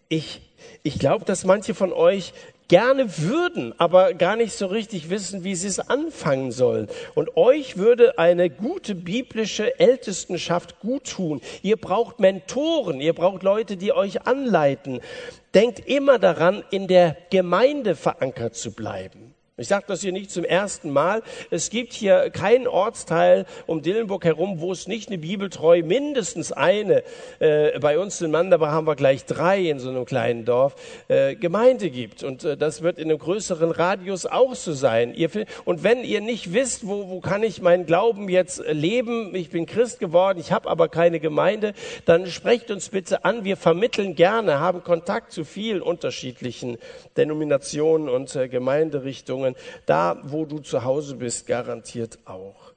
ich 0.07 0.41
ich 0.83 0.97
glaube, 0.97 1.25
dass 1.25 1.45
manche 1.45 1.73
von 1.73 1.91
euch 1.91 2.33
gerne 2.69 3.17
würden, 3.17 3.73
aber 3.77 4.13
gar 4.13 4.37
nicht 4.37 4.53
so 4.53 4.67
richtig 4.67 5.09
wissen, 5.09 5.43
wie 5.43 5.55
sie 5.55 5.67
es 5.67 5.79
anfangen 5.79 6.51
sollen. 6.51 6.87
Und 7.15 7.35
euch 7.35 7.75
würde 7.77 8.17
eine 8.17 8.49
gute 8.49 8.95
biblische 8.95 9.77
Ältestenschaft 9.79 10.79
gut 10.79 11.03
tun. 11.05 11.41
Ihr 11.61 11.75
braucht 11.75 12.19
Mentoren, 12.19 13.01
ihr 13.01 13.13
braucht 13.13 13.43
Leute, 13.43 13.75
die 13.75 13.91
euch 13.91 14.25
anleiten. 14.25 15.01
Denkt 15.53 15.79
immer 15.87 16.19
daran, 16.19 16.63
in 16.71 16.87
der 16.87 17.17
Gemeinde 17.31 17.95
verankert 17.95 18.55
zu 18.55 18.71
bleiben. 18.71 19.28
Ich 19.59 19.67
sage 19.67 19.83
das 19.87 19.99
hier 19.99 20.13
nicht 20.13 20.31
zum 20.31 20.45
ersten 20.45 20.89
Mal. 20.89 21.21
Es 21.49 21.69
gibt 21.69 21.91
hier 21.91 22.29
keinen 22.29 22.65
Ortsteil 22.65 23.45
um 23.67 23.81
Dillenburg 23.81 24.23
herum, 24.23 24.61
wo 24.61 24.71
es 24.71 24.87
nicht 24.87 25.09
eine 25.09 25.17
Bibeltreu, 25.17 25.83
mindestens 25.83 26.53
eine, 26.53 27.03
äh, 27.39 27.77
bei 27.79 27.99
uns 27.99 28.21
in 28.21 28.31
Mandaba 28.31 28.71
haben 28.71 28.87
wir 28.87 28.95
gleich 28.95 29.25
drei 29.25 29.59
in 29.59 29.79
so 29.79 29.89
einem 29.89 30.05
kleinen 30.05 30.45
Dorf, 30.45 30.75
äh, 31.09 31.35
Gemeinde 31.35 31.89
gibt. 31.89 32.23
Und 32.23 32.45
äh, 32.45 32.55
das 32.55 32.83
wird 32.83 32.99
in 32.99 33.09
einem 33.09 33.19
größeren 33.19 33.71
Radius 33.71 34.25
auch 34.25 34.55
so 34.55 34.71
sein. 34.71 35.13
Ihr, 35.13 35.29
und 35.65 35.83
wenn 35.83 36.05
ihr 36.05 36.21
nicht 36.21 36.53
wisst, 36.53 36.87
wo, 36.87 37.09
wo 37.09 37.19
kann 37.19 37.43
ich 37.43 37.61
meinen 37.61 37.85
Glauben 37.85 38.29
jetzt 38.29 38.63
leben, 38.65 39.35
ich 39.35 39.49
bin 39.49 39.65
Christ 39.65 39.99
geworden, 39.99 40.39
ich 40.39 40.53
habe 40.53 40.69
aber 40.69 40.87
keine 40.87 41.19
Gemeinde, 41.19 41.73
dann 42.05 42.27
sprecht 42.27 42.71
uns 42.71 42.87
bitte 42.87 43.25
an. 43.25 43.43
Wir 43.43 43.57
vermitteln 43.57 44.15
gerne, 44.15 44.61
haben 44.61 44.85
Kontakt 44.85 45.33
zu 45.33 45.43
vielen 45.43 45.81
unterschiedlichen 45.81 46.77
Denominationen 47.17 48.07
und 48.07 48.33
äh, 48.37 48.47
Gemeinderichtungen 48.47 49.48
da, 49.85 50.19
wo 50.23 50.45
du 50.45 50.59
zu 50.59 50.83
Hause 50.83 51.15
bist, 51.15 51.47
garantiert 51.47 52.19
auch. 52.25 52.68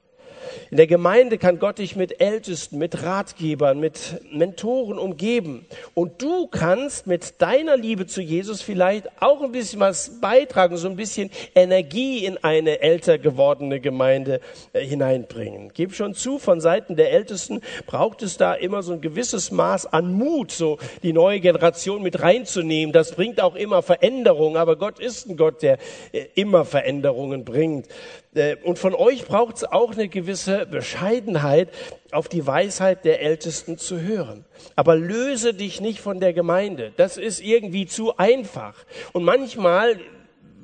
In 0.71 0.77
der 0.77 0.87
Gemeinde 0.87 1.37
kann 1.37 1.59
Gott 1.59 1.79
dich 1.79 1.95
mit 1.95 2.19
Ältesten, 2.21 2.77
mit 2.77 3.03
Ratgebern, 3.03 3.79
mit 3.79 4.21
Mentoren 4.31 4.97
umgeben. 4.97 5.65
Und 5.93 6.21
du 6.21 6.47
kannst 6.47 7.07
mit 7.07 7.41
deiner 7.41 7.77
Liebe 7.77 8.07
zu 8.07 8.21
Jesus 8.21 8.61
vielleicht 8.61 9.09
auch 9.21 9.41
ein 9.41 9.51
bisschen 9.51 9.79
was 9.79 10.21
beitragen, 10.21 10.77
so 10.77 10.87
ein 10.87 10.95
bisschen 10.95 11.29
Energie 11.55 12.25
in 12.25 12.37
eine 12.43 12.81
älter 12.81 13.17
gewordene 13.17 13.79
Gemeinde 13.79 14.39
äh, 14.73 14.85
hineinbringen. 14.85 15.71
Gib 15.73 15.93
schon 15.93 16.13
zu, 16.13 16.39
von 16.39 16.61
Seiten 16.61 16.95
der 16.95 17.11
Ältesten 17.11 17.61
braucht 17.85 18.21
es 18.23 18.37
da 18.37 18.53
immer 18.53 18.83
so 18.83 18.93
ein 18.93 19.01
gewisses 19.01 19.51
Maß 19.51 19.87
an 19.87 20.13
Mut, 20.13 20.51
so 20.51 20.77
die 21.03 21.13
neue 21.13 21.39
Generation 21.39 22.01
mit 22.01 22.21
reinzunehmen. 22.21 22.93
Das 22.93 23.11
bringt 23.11 23.41
auch 23.41 23.55
immer 23.55 23.81
Veränderungen, 23.81 24.57
aber 24.57 24.75
Gott 24.75 24.99
ist 24.99 25.27
ein 25.29 25.37
Gott, 25.37 25.61
der 25.61 25.77
äh, 26.11 26.25
immer 26.35 26.65
Veränderungen 26.65 27.45
bringt. 27.45 27.87
Äh, 28.35 28.57
und 28.63 28.79
von 28.79 28.95
euch 28.95 29.25
braucht 29.25 29.57
es 29.57 29.63
auch 29.63 29.91
eine 29.93 30.07
gewisse 30.07 30.65
Bescheidenheit, 30.65 31.69
auf 32.11 32.27
die 32.27 32.45
Weisheit 32.45 33.05
der 33.05 33.21
Ältesten 33.21 33.77
zu 33.77 33.99
hören. 33.99 34.45
Aber 34.75 34.95
löse 34.95 35.53
dich 35.53 35.81
nicht 35.81 35.99
von 35.99 36.19
der 36.19 36.33
Gemeinde. 36.33 36.93
Das 36.95 37.17
ist 37.17 37.41
irgendwie 37.41 37.85
zu 37.85 38.17
einfach. 38.17 38.75
Und 39.13 39.23
manchmal, 39.23 39.99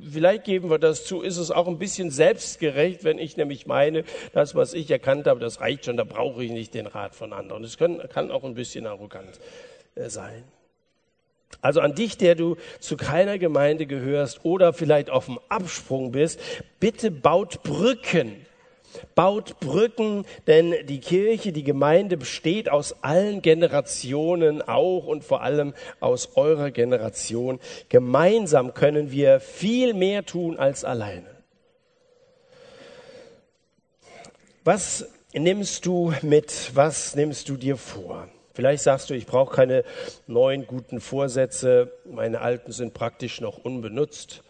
vielleicht 0.02 0.44
geben 0.44 0.70
wir 0.70 0.80
das 0.80 1.06
zu, 1.06 1.22
ist 1.22 1.38
es 1.38 1.52
auch 1.52 1.68
ein 1.68 1.80
bisschen 1.80 2.12
selbstgerecht, 2.12 3.04
wenn 3.04 3.18
ich 3.18 3.38
nämlich 3.38 3.66
meine, 3.66 4.04
das, 4.34 4.56
was 4.56 4.74
ich 4.74 4.90
erkannt 4.92 5.28
habe, 5.28 5.40
das 5.40 5.60
reicht 5.60 5.86
schon, 5.86 5.98
da 5.98 6.04
brauche 6.04 6.44
ich 6.44 6.52
nicht 6.52 6.74
den 6.74 6.88
Rat 6.88 7.16
von 7.16 7.34
anderen. 7.34 7.68
Kann, 7.78 8.00
kann 8.10 8.32
auch 8.32 8.44
ein 8.44 8.54
bisschen 8.54 8.86
arrogant 8.86 9.40
äh, 9.96 10.10
sein. 10.10 10.44
Also 11.62 11.82
an 11.82 11.94
dich, 11.94 12.18
der 12.18 12.36
du 12.36 12.56
zu 12.80 12.96
keiner 12.96 13.38
Gemeinde 13.38 13.86
gehörst 13.86 14.46
oder 14.46 14.72
vielleicht 14.72 15.10
auf 15.10 15.26
dem 15.26 15.40
Absprung 15.50 16.12
bist, 16.12 16.40
bitte 16.80 17.12
baut 17.12 17.64
Brücken. 17.64 18.46
Baut 19.14 19.60
Brücken, 19.60 20.26
denn 20.48 20.74
die 20.88 21.00
Kirche, 21.00 21.52
die 21.52 21.64
Gemeinde 21.64 22.18
besteht 22.18 22.70
aus 22.70 23.04
allen 23.04 23.42
Generationen, 23.42 24.64
auch 24.64 25.06
und 25.06 25.24
vor 25.24 25.44
allem 25.44 25.74
aus 26.00 26.36
eurer 26.36 26.72
Generation. 26.72 27.60
Gemeinsam 27.90 28.74
können 28.74 29.12
wir 29.12 29.40
viel 29.40 29.94
mehr 29.94 30.26
tun 30.26 30.58
als 30.58 30.84
alleine. 30.84 31.28
Was 34.64 35.08
nimmst 35.34 35.86
du 35.86 36.14
mit? 36.22 36.72
Was 36.74 37.16
nimmst 37.16 37.48
du 37.50 37.58
dir 37.58 37.78
vor? 37.78 38.28
Vielleicht 38.60 38.84
sagst 38.84 39.10
du, 39.10 39.14
ich 39.14 39.26
brauche 39.26 39.56
keine 39.56 39.86
neuen 40.28 40.68
guten 40.68 41.00
Vorsätze, 41.00 41.94
meine 42.04 42.42
alten 42.42 42.74
sind 42.74 42.94
praktisch 42.94 43.40
noch 43.40 43.58
unbenutzt. 43.58 44.44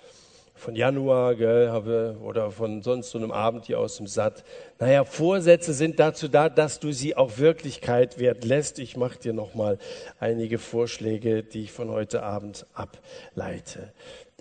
Von 0.56 0.76
Januar 0.76 1.36
gell, 1.36 1.70
habe, 1.70 2.18
oder 2.24 2.50
von 2.50 2.82
sonst 2.82 3.12
so 3.12 3.20
einem 3.20 3.32
Abend 3.32 3.68
hier 3.68 3.80
aus 3.80 3.98
dem 3.98 4.08
Satt. 4.08 4.44
Naja, 4.80 5.04
Vorsätze 5.06 5.76
sind 5.76 6.00
dazu 6.00 6.28
da, 6.28 6.50
dass 6.50 6.80
du 6.80 6.92
sie 6.92 7.16
auch 7.16 7.38
Wirklichkeit 7.38 8.18
werden 8.18 8.50
lässt. 8.50 8.80
Ich 8.80 8.98
mache 8.98 9.20
dir 9.20 9.34
nochmal 9.34 9.78
einige 10.20 10.58
Vorschläge, 10.58 11.44
die 11.44 11.66
ich 11.66 11.72
von 11.72 11.92
heute 11.92 12.24
Abend 12.24 12.66
ableite. 12.74 13.94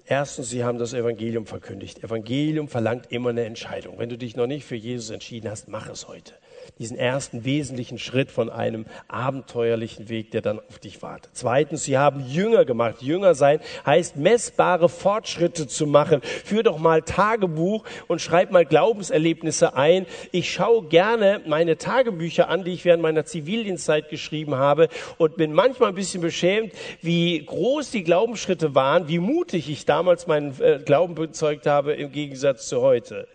Erstens, 0.07 0.49
sie 0.49 0.65
haben 0.65 0.79
das 0.79 0.95
Evangelium 0.95 1.45
verkündigt. 1.45 2.03
Evangelium 2.03 2.69
verlangt 2.69 3.13
immer 3.13 3.29
eine 3.29 3.45
Entscheidung. 3.45 3.99
Wenn 3.99 4.09
du 4.09 4.17
dich 4.17 4.35
noch 4.35 4.47
nicht 4.47 4.65
für 4.65 4.77
Jesus 4.77 5.11
entschieden 5.11 5.51
hast, 5.51 5.69
mach 5.69 5.91
es 5.91 6.09
heute 6.09 6.33
diesen 6.79 6.97
ersten 6.97 7.45
wesentlichen 7.45 7.99
Schritt 7.99 8.31
von 8.31 8.51
einem 8.51 8.87
abenteuerlichen 9.09 10.09
Weg, 10.09 10.31
der 10.31 10.43
dann 10.43 10.61
auf 10.61 10.79
dich 10.79 11.03
wartet. 11.03 11.31
Zweitens, 11.35 11.85
sie 11.85 11.99
haben 11.99 12.25
Jünger 12.27 12.65
gemacht. 12.65 13.03
Jünger 13.03 13.35
sein 13.35 13.61
heißt 13.85 14.17
messbare 14.17 14.89
Fortschritte 14.89 15.67
zu 15.67 15.87
machen. 15.87 16.21
Führ 16.23 16.63
doch 16.63 16.79
mal 16.79 17.03
Tagebuch 17.03 17.85
und 18.07 18.21
schreib 18.21 18.51
mal 18.51 18.65
Glaubenserlebnisse 18.65 19.75
ein. 19.75 20.07
Ich 20.33 20.53
schaue 20.53 20.85
gerne 20.85 21.41
meine 21.47 21.79
Tagebücher 21.79 22.49
an, 22.49 22.65
die 22.65 22.73
ich 22.73 22.85
während 22.85 23.03
meiner 23.03 23.25
Zivildienstzeit 23.25 24.09
geschrieben 24.09 24.55
habe 24.55 24.89
und 25.19 25.37
bin 25.37 25.53
manchmal 25.53 25.91
ein 25.91 25.95
bisschen 25.95 26.23
beschämt, 26.23 26.73
wie 27.03 27.45
groß 27.45 27.91
die 27.91 28.05
Glaubensschritte 28.05 28.75
waren, 28.75 29.09
wie 29.09 29.19
mutig 29.19 29.71
ich 29.71 29.85
damals 29.85 30.27
meinen 30.27 30.61
äh, 30.61 30.81
Glauben 30.85 31.15
bezeugt 31.15 31.67
habe 31.67 31.93
im 31.95 32.13
Gegensatz 32.13 32.69
zu 32.69 32.81
heute. 32.81 33.29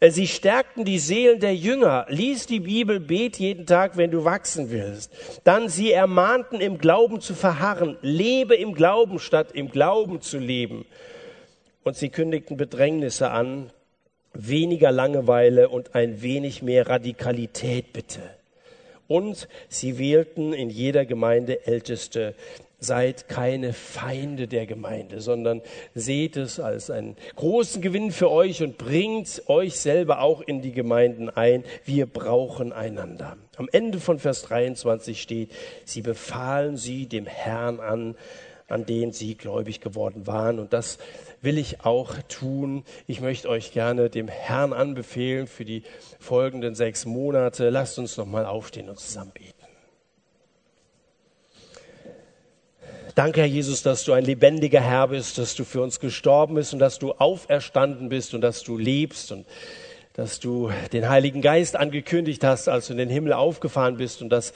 Äh, 0.00 0.10
sie 0.10 0.26
stärkten 0.26 0.84
die 0.84 0.98
Seelen 0.98 1.40
der 1.40 1.54
Jünger. 1.54 2.06
Lies 2.08 2.46
die 2.46 2.60
Bibel, 2.60 3.00
bet 3.00 3.38
jeden 3.38 3.66
Tag, 3.66 3.96
wenn 3.96 4.10
du 4.10 4.24
wachsen 4.24 4.70
willst. 4.70 5.12
Dann 5.44 5.68
sie 5.68 5.92
ermahnten, 5.92 6.60
im 6.60 6.78
Glauben 6.78 7.20
zu 7.20 7.34
verharren. 7.34 7.96
Lebe 8.02 8.54
im 8.54 8.74
Glauben, 8.74 9.18
statt 9.18 9.52
im 9.52 9.70
Glauben 9.70 10.20
zu 10.20 10.38
leben. 10.38 10.84
Und 11.84 11.96
sie 11.96 12.08
kündigten 12.08 12.56
Bedrängnisse 12.56 13.30
an, 13.30 13.70
weniger 14.32 14.92
Langeweile 14.92 15.68
und 15.68 15.94
ein 15.94 16.20
wenig 16.22 16.62
mehr 16.62 16.88
Radikalität 16.88 17.92
bitte. 17.92 18.20
Und 19.08 19.48
sie 19.68 19.98
wählten 19.98 20.52
in 20.52 20.68
jeder 20.68 21.04
Gemeinde 21.04 21.66
Älteste, 21.66 22.34
seid 22.78 23.28
keine 23.28 23.72
Feinde 23.72 24.48
der 24.48 24.66
Gemeinde, 24.66 25.20
sondern 25.20 25.62
seht 25.94 26.36
es 26.36 26.60
als 26.60 26.90
einen 26.90 27.16
großen 27.34 27.80
Gewinn 27.80 28.12
für 28.12 28.30
euch 28.30 28.62
und 28.62 28.76
bringt 28.78 29.42
euch 29.48 29.76
selber 29.76 30.20
auch 30.20 30.42
in 30.42 30.60
die 30.60 30.72
Gemeinden 30.72 31.30
ein. 31.30 31.64
Wir 31.84 32.06
brauchen 32.06 32.72
einander. 32.72 33.36
Am 33.56 33.68
Ende 33.72 33.98
von 33.98 34.18
Vers 34.18 34.42
23 34.42 35.20
steht, 35.20 35.52
sie 35.84 36.02
befahlen 36.02 36.76
sie 36.76 37.06
dem 37.06 37.26
Herrn 37.26 37.80
an, 37.80 38.14
an 38.68 38.84
den 38.84 39.12
sie 39.12 39.36
gläubig 39.36 39.80
geworden 39.80 40.26
waren. 40.26 40.58
Und 40.58 40.72
das 40.72 40.98
will 41.40 41.56
ich 41.56 41.84
auch 41.84 42.14
tun. 42.28 42.84
Ich 43.06 43.20
möchte 43.20 43.48
euch 43.48 43.72
gerne 43.72 44.10
dem 44.10 44.28
Herrn 44.28 44.72
anbefehlen 44.72 45.46
für 45.46 45.64
die 45.64 45.82
folgenden 46.18 46.74
sechs 46.74 47.06
Monate. 47.06 47.70
Lasst 47.70 47.98
uns 47.98 48.16
nochmal 48.16 48.44
aufstehen 48.44 48.88
und 48.88 48.98
zusammen 48.98 49.32
beten. 49.32 49.55
Danke, 53.16 53.40
Herr 53.40 53.46
Jesus, 53.46 53.82
dass 53.82 54.04
du 54.04 54.12
ein 54.12 54.26
lebendiger 54.26 54.82
Herr 54.82 55.08
bist, 55.08 55.38
dass 55.38 55.54
du 55.54 55.64
für 55.64 55.80
uns 55.80 56.00
gestorben 56.00 56.54
bist 56.54 56.74
und 56.74 56.80
dass 56.80 56.98
du 56.98 57.12
auferstanden 57.12 58.10
bist 58.10 58.34
und 58.34 58.42
dass 58.42 58.62
du 58.62 58.76
lebst 58.76 59.32
und 59.32 59.46
dass 60.12 60.38
du 60.38 60.70
den 60.92 61.08
Heiligen 61.08 61.40
Geist 61.40 61.76
angekündigt 61.76 62.44
hast, 62.44 62.68
als 62.68 62.88
du 62.88 62.92
in 62.92 62.98
den 62.98 63.08
Himmel 63.08 63.32
aufgefahren 63.32 63.96
bist 63.96 64.20
und 64.20 64.28
dass 64.28 64.52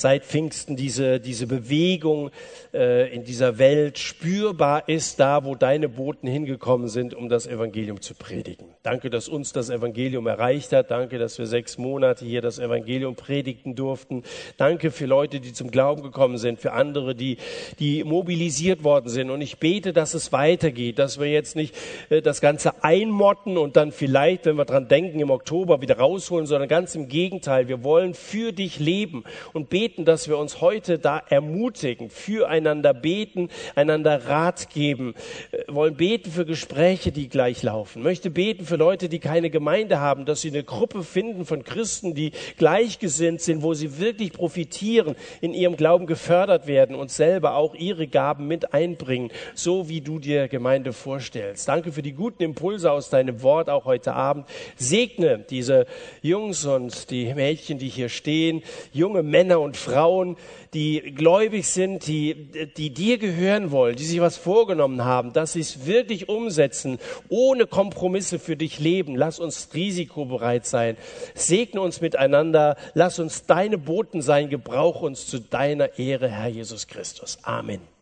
seit 0.00 0.24
Pfingsten 0.24 0.76
diese, 0.76 1.20
diese 1.20 1.46
Bewegung 1.46 2.30
äh, 2.72 3.12
in 3.14 3.24
dieser 3.24 3.58
Welt 3.58 3.98
spürbar 3.98 4.88
ist, 4.88 5.20
da 5.20 5.44
wo 5.44 5.54
deine 5.54 5.88
Boten 5.88 6.28
hingekommen 6.28 6.88
sind, 6.88 7.14
um 7.14 7.28
das 7.28 7.46
Evangelium 7.46 8.00
zu 8.00 8.14
predigen. 8.14 8.66
Danke, 8.82 9.10
dass 9.10 9.28
uns 9.28 9.52
das 9.52 9.70
Evangelium 9.70 10.26
erreicht 10.26 10.72
hat. 10.72 10.90
Danke, 10.90 11.18
dass 11.18 11.38
wir 11.38 11.46
sechs 11.46 11.78
Monate 11.78 12.24
hier 12.24 12.40
das 12.40 12.58
Evangelium 12.58 13.14
predigen 13.14 13.74
durften. 13.74 14.22
Danke 14.56 14.90
für 14.90 15.06
Leute, 15.06 15.40
die 15.40 15.52
zum 15.52 15.70
Glauben 15.70 16.02
gekommen 16.02 16.38
sind, 16.38 16.60
für 16.60 16.72
andere, 16.72 17.14
die, 17.14 17.36
die 17.78 18.04
mobilisiert 18.04 18.84
worden 18.84 19.08
sind. 19.08 19.30
Und 19.30 19.40
ich 19.40 19.58
bete, 19.58 19.92
dass 19.92 20.14
es 20.14 20.32
weitergeht, 20.32 20.98
dass 20.98 21.20
wir 21.20 21.26
jetzt 21.26 21.56
nicht 21.56 21.74
äh, 22.08 22.22
das 22.22 22.40
Ganze 22.40 22.82
einmotten 22.82 23.58
und 23.58 23.76
dann 23.76 23.92
vielleicht, 23.92 24.46
wenn 24.46 24.56
wir 24.56 24.64
dran 24.64 24.88
denken, 24.88 25.20
im 25.20 25.30
Oktober 25.30 25.80
wieder 25.80 25.98
rausholen, 25.98 26.46
sondern 26.46 26.68
ganz 26.68 26.94
im 26.94 27.08
Gegenteil. 27.08 27.68
Wir 27.68 27.84
wollen 27.84 28.14
für 28.14 28.52
dich 28.52 28.78
leben 28.78 29.24
und 29.52 29.68
beten, 29.68 29.89
beten, 29.90 30.04
dass 30.04 30.28
wir 30.28 30.38
uns 30.38 30.60
heute 30.60 30.98
da 30.98 31.20
ermutigen, 31.28 32.10
füreinander 32.10 32.94
beten, 32.94 33.48
einander 33.74 34.26
Rat 34.26 34.70
geben, 34.70 35.14
wir 35.50 35.74
wollen 35.74 35.96
beten 35.96 36.30
für 36.30 36.44
Gespräche, 36.44 37.10
die 37.10 37.28
gleich 37.28 37.62
laufen, 37.62 38.02
möchte 38.02 38.30
beten 38.30 38.66
für 38.66 38.76
Leute, 38.76 39.08
die 39.08 39.18
keine 39.18 39.50
Gemeinde 39.50 39.98
haben, 39.98 40.26
dass 40.26 40.42
sie 40.42 40.48
eine 40.48 40.62
Gruppe 40.62 41.02
finden 41.02 41.44
von 41.44 41.64
Christen, 41.64 42.14
die 42.14 42.30
gleichgesinnt 42.56 43.40
sind, 43.40 43.62
wo 43.62 43.74
sie 43.74 43.98
wirklich 43.98 44.32
profitieren, 44.32 45.16
in 45.40 45.54
ihrem 45.54 45.76
Glauben 45.76 46.06
gefördert 46.06 46.68
werden 46.68 46.94
und 46.94 47.10
selber 47.10 47.56
auch 47.56 47.74
ihre 47.74 48.06
Gaben 48.06 48.46
mit 48.46 48.72
einbringen, 48.72 49.30
so 49.54 49.88
wie 49.88 50.00
du 50.00 50.18
dir 50.20 50.46
Gemeinde 50.46 50.92
vorstellst. 50.92 51.66
Danke 51.66 51.90
für 51.90 52.02
die 52.02 52.12
guten 52.12 52.44
Impulse 52.44 52.92
aus 52.92 53.10
deinem 53.10 53.42
Wort 53.42 53.68
auch 53.68 53.86
heute 53.86 54.12
Abend. 54.12 54.46
Segne 54.76 55.44
diese 55.50 55.86
Jungs 56.22 56.64
und 56.64 57.10
die 57.10 57.34
Mädchen, 57.34 57.78
die 57.78 57.88
hier 57.88 58.08
stehen, 58.08 58.62
junge 58.92 59.22
Männer 59.22 59.60
und 59.70 59.76
Frauen, 59.76 60.36
die 60.74 61.00
gläubig 61.14 61.68
sind, 61.68 62.08
die, 62.08 62.34
die 62.76 62.90
dir 62.90 63.18
gehören 63.18 63.70
wollen, 63.70 63.94
die 63.94 64.04
sich 64.04 64.20
was 64.20 64.36
vorgenommen 64.36 65.04
haben, 65.04 65.32
dass 65.32 65.52
sie 65.52 65.60
es 65.60 65.86
wirklich 65.86 66.28
umsetzen, 66.28 66.98
ohne 67.28 67.66
Kompromisse 67.66 68.40
für 68.40 68.56
dich 68.56 68.80
leben. 68.80 69.14
Lass 69.14 69.38
uns 69.38 69.68
risikobereit 69.72 70.66
sein. 70.66 70.96
Segne 71.34 71.80
uns 71.80 72.00
miteinander. 72.00 72.76
Lass 72.94 73.20
uns 73.20 73.46
deine 73.46 73.78
Boten 73.78 74.22
sein. 74.22 74.50
Gebrauch 74.50 75.02
uns 75.02 75.28
zu 75.28 75.38
deiner 75.38 75.98
Ehre, 76.00 76.28
Herr 76.28 76.48
Jesus 76.48 76.88
Christus. 76.88 77.38
Amen. 77.42 77.99